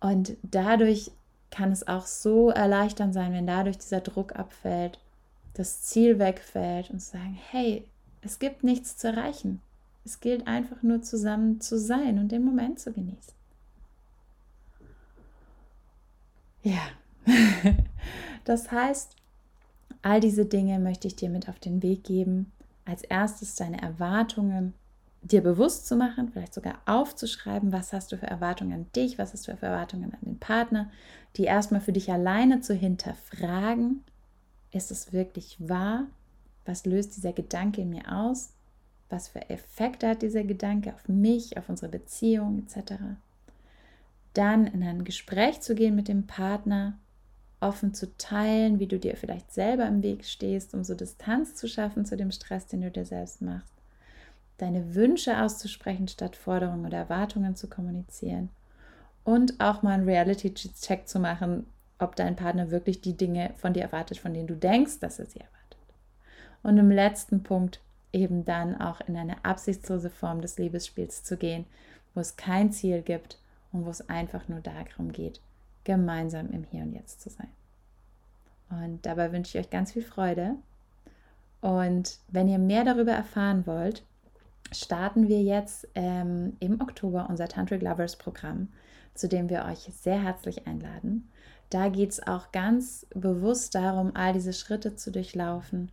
Und 0.00 0.36
dadurch 0.42 1.10
kann 1.50 1.72
es 1.72 1.86
auch 1.86 2.06
so 2.06 2.50
erleichternd 2.50 3.14
sein, 3.14 3.32
wenn 3.32 3.46
dadurch 3.46 3.78
dieser 3.78 4.00
Druck 4.00 4.36
abfällt, 4.36 4.98
das 5.54 5.82
Ziel 5.82 6.18
wegfällt 6.18 6.90
und 6.90 7.00
zu 7.00 7.12
sagen, 7.12 7.38
hey, 7.50 7.86
es 8.22 8.38
gibt 8.38 8.64
nichts 8.64 8.96
zu 8.96 9.08
erreichen. 9.08 9.60
Es 10.04 10.20
gilt 10.20 10.46
einfach 10.46 10.82
nur 10.82 11.02
zusammen 11.02 11.60
zu 11.60 11.78
sein 11.78 12.18
und 12.18 12.32
den 12.32 12.44
Moment 12.44 12.78
zu 12.78 12.92
genießen. 12.92 13.34
Ja, 16.62 16.80
das 18.44 18.70
heißt, 18.70 19.16
all 20.02 20.20
diese 20.20 20.46
Dinge 20.46 20.78
möchte 20.78 21.08
ich 21.08 21.16
dir 21.16 21.30
mit 21.30 21.48
auf 21.48 21.58
den 21.58 21.82
Weg 21.82 22.04
geben. 22.04 22.52
Als 22.84 23.02
erstes 23.02 23.54
deine 23.54 23.80
Erwartungen 23.80 24.74
dir 25.22 25.42
bewusst 25.42 25.86
zu 25.86 25.96
machen, 25.96 26.30
vielleicht 26.32 26.54
sogar 26.54 26.80
aufzuschreiben, 26.86 27.72
was 27.72 27.92
hast 27.92 28.10
du 28.12 28.16
für 28.16 28.26
Erwartungen 28.26 28.72
an 28.72 28.86
dich, 28.96 29.18
was 29.18 29.32
hast 29.32 29.46
du 29.46 29.56
für 29.56 29.66
Erwartungen 29.66 30.12
an 30.12 30.20
den 30.22 30.38
Partner, 30.38 30.90
die 31.36 31.44
erstmal 31.44 31.80
für 31.80 31.92
dich 31.92 32.10
alleine 32.10 32.60
zu 32.60 32.74
hinterfragen. 32.74 34.02
Ist 34.72 34.90
es 34.90 35.12
wirklich 35.12 35.56
wahr? 35.58 36.06
Was 36.64 36.86
löst 36.86 37.16
dieser 37.16 37.32
Gedanke 37.32 37.82
in 37.82 37.90
mir 37.90 38.10
aus? 38.10 38.50
Was 39.08 39.28
für 39.28 39.50
Effekte 39.50 40.08
hat 40.08 40.22
dieser 40.22 40.44
Gedanke 40.44 40.94
auf 40.94 41.08
mich, 41.08 41.58
auf 41.58 41.68
unsere 41.68 41.90
Beziehung 41.90 42.60
etc.? 42.60 42.94
Dann 44.32 44.66
in 44.66 44.82
ein 44.82 45.04
Gespräch 45.04 45.60
zu 45.60 45.74
gehen 45.74 45.94
mit 45.94 46.08
dem 46.08 46.26
Partner, 46.26 46.98
offen 47.60 47.92
zu 47.92 48.16
teilen, 48.16 48.78
wie 48.78 48.86
du 48.86 48.98
dir 48.98 49.16
vielleicht 49.16 49.52
selber 49.52 49.86
im 49.86 50.02
Weg 50.02 50.24
stehst, 50.24 50.72
um 50.74 50.82
so 50.82 50.94
Distanz 50.94 51.54
zu 51.54 51.68
schaffen 51.68 52.06
zu 52.06 52.16
dem 52.16 52.30
Stress, 52.30 52.66
den 52.66 52.80
du 52.80 52.90
dir 52.90 53.04
selbst 53.04 53.42
machst. 53.42 53.74
Deine 54.58 54.94
Wünsche 54.94 55.40
auszusprechen, 55.42 56.08
statt 56.08 56.36
Forderungen 56.36 56.86
oder 56.86 56.98
Erwartungen 56.98 57.56
zu 57.56 57.68
kommunizieren. 57.68 58.50
und 59.22 59.60
auch 59.60 59.82
mal 59.82 59.92
einen 59.92 60.08
Reality-Check 60.08 61.06
zu 61.06 61.20
machen, 61.20 61.66
ob 61.98 62.16
dein 62.16 62.36
Partner 62.36 62.70
wirklich 62.70 63.02
die 63.02 63.16
Dinge 63.16 63.52
von 63.58 63.74
dir 63.74 63.82
erwartet, 63.82 64.18
von 64.18 64.32
denen 64.32 64.46
du 64.46 64.56
denkst, 64.56 64.98
dass 65.00 65.18
er 65.18 65.26
sie 65.26 65.40
erwartet. 65.40 65.78
Und 66.62 66.78
im 66.78 66.90
letzten 66.90 67.42
Punkt 67.42 67.80
eben 68.12 68.46
dann 68.46 68.80
auch 68.80 69.00
in 69.02 69.16
eine 69.16 69.44
absichtslose 69.44 70.08
Form 70.08 70.40
des 70.40 70.58
Liebesspiels 70.58 71.22
zu 71.22 71.36
gehen, 71.36 71.66
wo 72.14 72.20
es 72.20 72.36
kein 72.36 72.72
Ziel 72.72 73.02
gibt 73.02 73.38
und 73.72 73.84
wo 73.84 73.90
es 73.90 74.08
einfach 74.08 74.48
nur 74.48 74.60
darum 74.60 75.12
geht, 75.12 75.40
gemeinsam 75.84 76.50
im 76.50 76.64
Hier 76.64 76.82
und 76.82 76.92
Jetzt 76.92 77.20
zu 77.20 77.30
sein. 77.30 77.48
Und 78.70 79.04
dabei 79.04 79.32
wünsche 79.32 79.58
ich 79.58 79.64
euch 79.64 79.70
ganz 79.70 79.92
viel 79.92 80.02
Freude. 80.02 80.56
Und 81.60 82.18
wenn 82.28 82.48
ihr 82.48 82.58
mehr 82.58 82.84
darüber 82.84 83.12
erfahren 83.12 83.66
wollt, 83.66 84.04
starten 84.72 85.28
wir 85.28 85.42
jetzt 85.42 85.88
ähm, 85.94 86.56
im 86.60 86.80
Oktober 86.80 87.26
unser 87.28 87.48
Tantric 87.48 87.82
Lovers 87.82 88.16
Programm, 88.16 88.68
zu 89.14 89.28
dem 89.28 89.50
wir 89.50 89.64
euch 89.64 89.90
sehr 89.92 90.22
herzlich 90.22 90.66
einladen. 90.66 91.28
Da 91.68 91.88
geht 91.88 92.10
es 92.10 92.26
auch 92.26 92.52
ganz 92.52 93.06
bewusst 93.14 93.74
darum, 93.74 94.12
all 94.14 94.32
diese 94.32 94.52
Schritte 94.52 94.96
zu 94.96 95.10
durchlaufen 95.10 95.90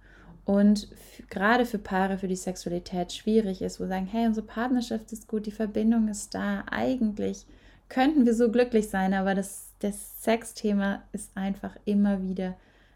und 0.47 0.87
gerade 1.29 1.65
für 1.65 1.77
Paare, 1.77 2.17
für 2.17 2.29
die 2.29 2.37
Sexualität 2.37 3.11
schwierig 3.11 3.61
ist, 3.61 3.81
wo 3.81 3.85
sagen, 3.85 4.05
hey, 4.05 4.25
unsere 4.27 4.47
Partnerschaft 4.47 5.11
ist 5.11 5.27
gut, 5.27 5.45
die 5.45 5.51
Verbindung 5.51 6.07
ist 6.07 6.33
da, 6.33 6.63
eigentlich 6.71 7.45
könnten 7.89 8.26
wir 8.26 8.34
so 8.34 8.52
glücklich 8.52 8.89
sein, 8.89 9.13
aber 9.13 9.36
das, 9.36 9.73
das 9.80 10.23
Sexthema 10.23 11.04
ist 11.12 11.36
einfach 11.36 11.76
immer 11.86 12.21
wieder 12.21 12.56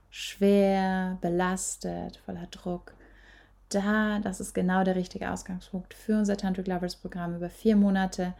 schwer, 0.10 1.18
belastet, 1.22 2.18
voller 2.18 2.48
Druck. 2.52 2.94
Da, 3.70 4.20
das 4.20 4.42
ist 4.42 4.54
genau 4.54 4.84
der 4.84 4.96
richtige 4.96 5.32
Ausgangspunkt 5.32 5.94
für 5.94 6.18
unser 6.18 6.36
Tantric 6.36 6.68
Lovers 6.68 6.98
Programm. 6.98 7.36
Über 7.36 7.50
vier 7.50 7.78
Monate 7.78 8.34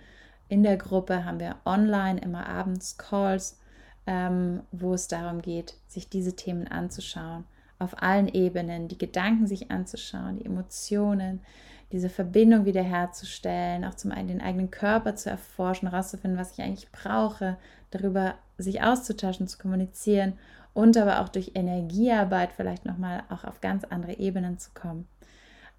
in 0.50 0.64
der 0.64 0.76
Gruppe 0.76 1.24
haben 1.24 1.40
wir 1.40 1.56
online 1.64 2.20
immer 2.20 2.48
abends 2.48 2.98
Calls, 2.98 3.58
ähm, 4.06 4.62
wo 4.72 4.94
es 4.94 5.08
darum 5.08 5.42
geht, 5.42 5.76
sich 5.88 6.10
diese 6.10 6.36
Themen 6.36 6.68
anzuschauen 6.68 7.46
auf 7.82 8.02
allen 8.02 8.28
Ebenen, 8.28 8.88
die 8.88 8.98
Gedanken 8.98 9.48
sich 9.48 9.72
anzuschauen, 9.72 10.38
die 10.38 10.46
Emotionen, 10.46 11.42
diese 11.92 12.10
Verbindung 12.10 12.66
wiederherzustellen, 12.66 13.86
auch 13.86 13.96
zum 13.96 14.12
einen 14.12 14.28
den 14.28 14.42
eigenen 14.42 14.72
Körper 14.72 15.16
zu 15.16 15.30
erforschen, 15.30 15.90
herauszufinden, 15.90 16.40
was 16.40 16.54
ich 16.54 16.64
eigentlich 16.64 16.92
brauche, 16.92 17.58
darüber 17.92 18.36
sich 18.58 18.82
auszutauschen, 18.82 19.48
zu 19.48 19.58
kommunizieren 19.58 20.34
und 20.74 20.96
aber 20.98 21.22
auch 21.22 21.30
durch 21.30 21.52
Energiearbeit 21.56 22.52
vielleicht 22.54 22.86
nochmal 22.86 23.24
auch 23.30 23.44
auf 23.44 23.62
ganz 23.62 23.84
andere 23.86 24.18
Ebenen 24.20 24.58
zu 24.58 24.72
kommen. 24.74 25.08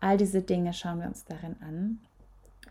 All 0.00 0.16
diese 0.16 0.42
Dinge 0.42 0.72
schauen 0.72 1.00
wir 1.00 1.06
uns 1.06 1.24
darin 1.24 1.56
an. 1.60 1.98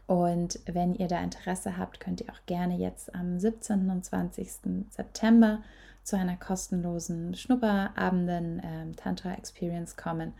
Und 0.06 0.60
wenn 0.66 0.94
ihr 0.96 1.08
da 1.08 1.22
Interesse 1.22 1.78
habt, 1.78 2.00
könnt 2.00 2.22
ihr 2.22 2.30
auch 2.30 2.46
gerne 2.46 2.78
jetzt 2.78 3.16
am 3.16 3.40
17. 3.40 3.90
und 3.90 4.04
20. 4.04 4.50
September 4.90 5.60
zu 6.04 6.18
einer 6.18 6.36
kostenlosen 6.36 7.34
Schnupperabenden 7.36 8.62
ähm, 8.64 8.96
Tantra 8.96 9.34
Experience 9.34 9.96
kommen. 9.96 10.34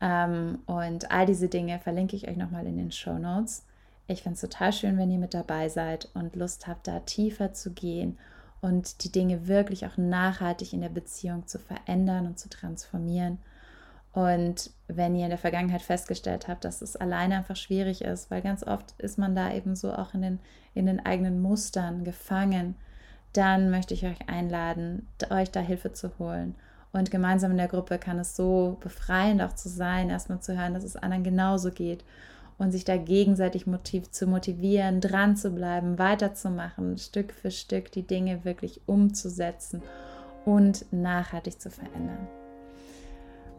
Ähm, 0.00 0.58
und 0.66 1.10
all 1.10 1.26
diese 1.26 1.48
Dinge 1.48 1.78
verlinke 1.78 2.16
ich 2.16 2.28
euch 2.28 2.36
nochmal 2.36 2.66
in 2.66 2.76
den 2.76 2.92
Show 2.92 3.18
Notes. 3.18 3.64
Ich 4.06 4.22
finde 4.22 4.34
es 4.34 4.40
total 4.40 4.72
schön, 4.72 4.98
wenn 4.98 5.10
ihr 5.10 5.18
mit 5.18 5.34
dabei 5.34 5.68
seid 5.68 6.08
und 6.14 6.36
Lust 6.36 6.66
habt, 6.66 6.86
da 6.86 7.00
tiefer 7.00 7.52
zu 7.52 7.72
gehen 7.72 8.18
und 8.60 9.04
die 9.04 9.10
Dinge 9.10 9.48
wirklich 9.48 9.86
auch 9.86 9.96
nachhaltig 9.96 10.72
in 10.72 10.80
der 10.80 10.88
Beziehung 10.88 11.46
zu 11.46 11.58
verändern 11.58 12.26
und 12.26 12.38
zu 12.38 12.48
transformieren. 12.48 13.38
Und 14.12 14.70
wenn 14.88 15.14
ihr 15.14 15.24
in 15.24 15.30
der 15.30 15.38
Vergangenheit 15.38 15.82
festgestellt 15.82 16.48
habt, 16.48 16.64
dass 16.64 16.80
es 16.80 16.96
alleine 16.96 17.36
einfach 17.36 17.56
schwierig 17.56 18.02
ist, 18.02 18.30
weil 18.30 18.40
ganz 18.42 18.62
oft 18.62 18.94
ist 18.98 19.18
man 19.18 19.34
da 19.34 19.52
eben 19.52 19.76
so 19.76 19.92
auch 19.92 20.14
in 20.14 20.22
den, 20.22 20.40
in 20.74 20.86
den 20.86 21.04
eigenen 21.04 21.42
Mustern 21.42 22.04
gefangen 22.04 22.76
dann 23.36 23.70
möchte 23.70 23.94
ich 23.94 24.06
euch 24.06 24.28
einladen, 24.28 25.06
euch 25.30 25.50
da 25.50 25.60
Hilfe 25.60 25.92
zu 25.92 26.18
holen. 26.18 26.54
Und 26.96 27.10
gemeinsam 27.10 27.50
in 27.50 27.58
der 27.58 27.68
Gruppe 27.68 27.98
kann 27.98 28.18
es 28.18 28.36
so 28.36 28.78
befreiend 28.80 29.42
auch 29.42 29.52
zu 29.52 29.68
sein, 29.68 30.08
erstmal 30.08 30.40
zu 30.40 30.58
hören, 30.58 30.72
dass 30.72 30.82
es 30.82 30.96
anderen 30.96 31.24
genauso 31.24 31.70
geht 31.70 32.04
und 32.56 32.72
sich 32.72 32.86
da 32.86 32.96
gegenseitig 32.96 33.66
motiv 33.66 34.10
zu 34.10 34.26
motivieren, 34.26 35.02
dran 35.02 35.36
zu 35.36 35.50
bleiben, 35.50 35.98
weiterzumachen, 35.98 36.96
Stück 36.96 37.34
für 37.34 37.50
Stück 37.50 37.92
die 37.92 38.06
Dinge 38.06 38.46
wirklich 38.46 38.80
umzusetzen 38.86 39.82
und 40.46 40.90
nachhaltig 40.90 41.60
zu 41.60 41.68
verändern. 41.68 42.28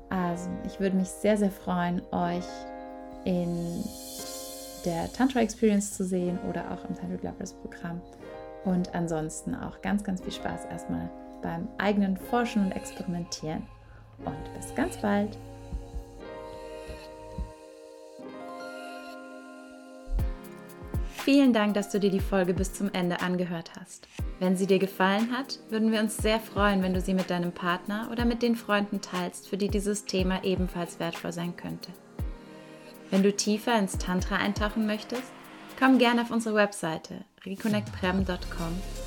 Also, 0.09 0.49
ich 0.65 0.79
würde 0.79 0.95
mich 0.95 1.09
sehr, 1.09 1.37
sehr 1.37 1.51
freuen, 1.51 2.01
euch 2.11 2.45
in 3.23 3.83
der 4.83 5.13
Tantra 5.13 5.41
Experience 5.41 5.93
zu 5.93 6.03
sehen 6.03 6.39
oder 6.49 6.71
auch 6.71 6.89
im 6.89 6.95
Tantra 6.95 7.29
Lovers 7.29 7.53
Programm. 7.53 8.01
Und 8.65 8.95
ansonsten 8.95 9.53
auch 9.53 9.79
ganz, 9.83 10.03
ganz 10.03 10.21
viel 10.21 10.33
Spaß 10.33 10.65
erstmal 10.71 11.07
beim 11.41 11.67
eigenen 11.77 12.17
Forschen 12.17 12.65
und 12.65 12.71
Experimentieren. 12.71 13.63
Und 14.25 14.53
bis 14.55 14.73
ganz 14.75 14.97
bald. 14.97 15.37
Vielen 21.27 21.51
Dank, 21.51 21.73
dass 21.73 21.89
du 21.89 21.99
dir 21.99 22.09
die 22.09 22.21
Folge 22.21 22.53
bis 22.53 22.73
zum 22.73 22.89
Ende 22.93 23.19
angehört 23.19 23.71
hast. 23.77 24.07
Wenn 24.39 24.55
sie 24.55 24.65
dir 24.65 24.79
gefallen 24.79 25.37
hat, 25.37 25.59
würden 25.69 25.91
wir 25.91 25.99
uns 25.99 26.15
sehr 26.15 26.39
freuen, 26.39 26.81
wenn 26.81 26.93
du 26.93 27.01
sie 27.01 27.13
mit 27.13 27.29
deinem 27.29 27.51
Partner 27.51 28.07
oder 28.11 28.23
mit 28.23 28.41
den 28.41 28.55
Freunden 28.55 29.01
teilst, 29.01 29.49
für 29.49 29.57
die 29.57 29.67
dieses 29.67 30.05
Thema 30.05 30.43
ebenfalls 30.45 31.01
wertvoll 31.01 31.33
sein 31.33 31.57
könnte. 31.57 31.91
Wenn 33.11 33.23
du 33.23 33.33
tiefer 33.33 33.77
ins 33.77 33.97
Tantra 33.97 34.37
eintauchen 34.37 34.85
möchtest, 34.85 35.31
komm 35.77 35.97
gerne 35.97 36.21
auf 36.21 36.31
unsere 36.31 36.55
Webseite 36.55 37.25
reconnectprem.com. 37.45 39.06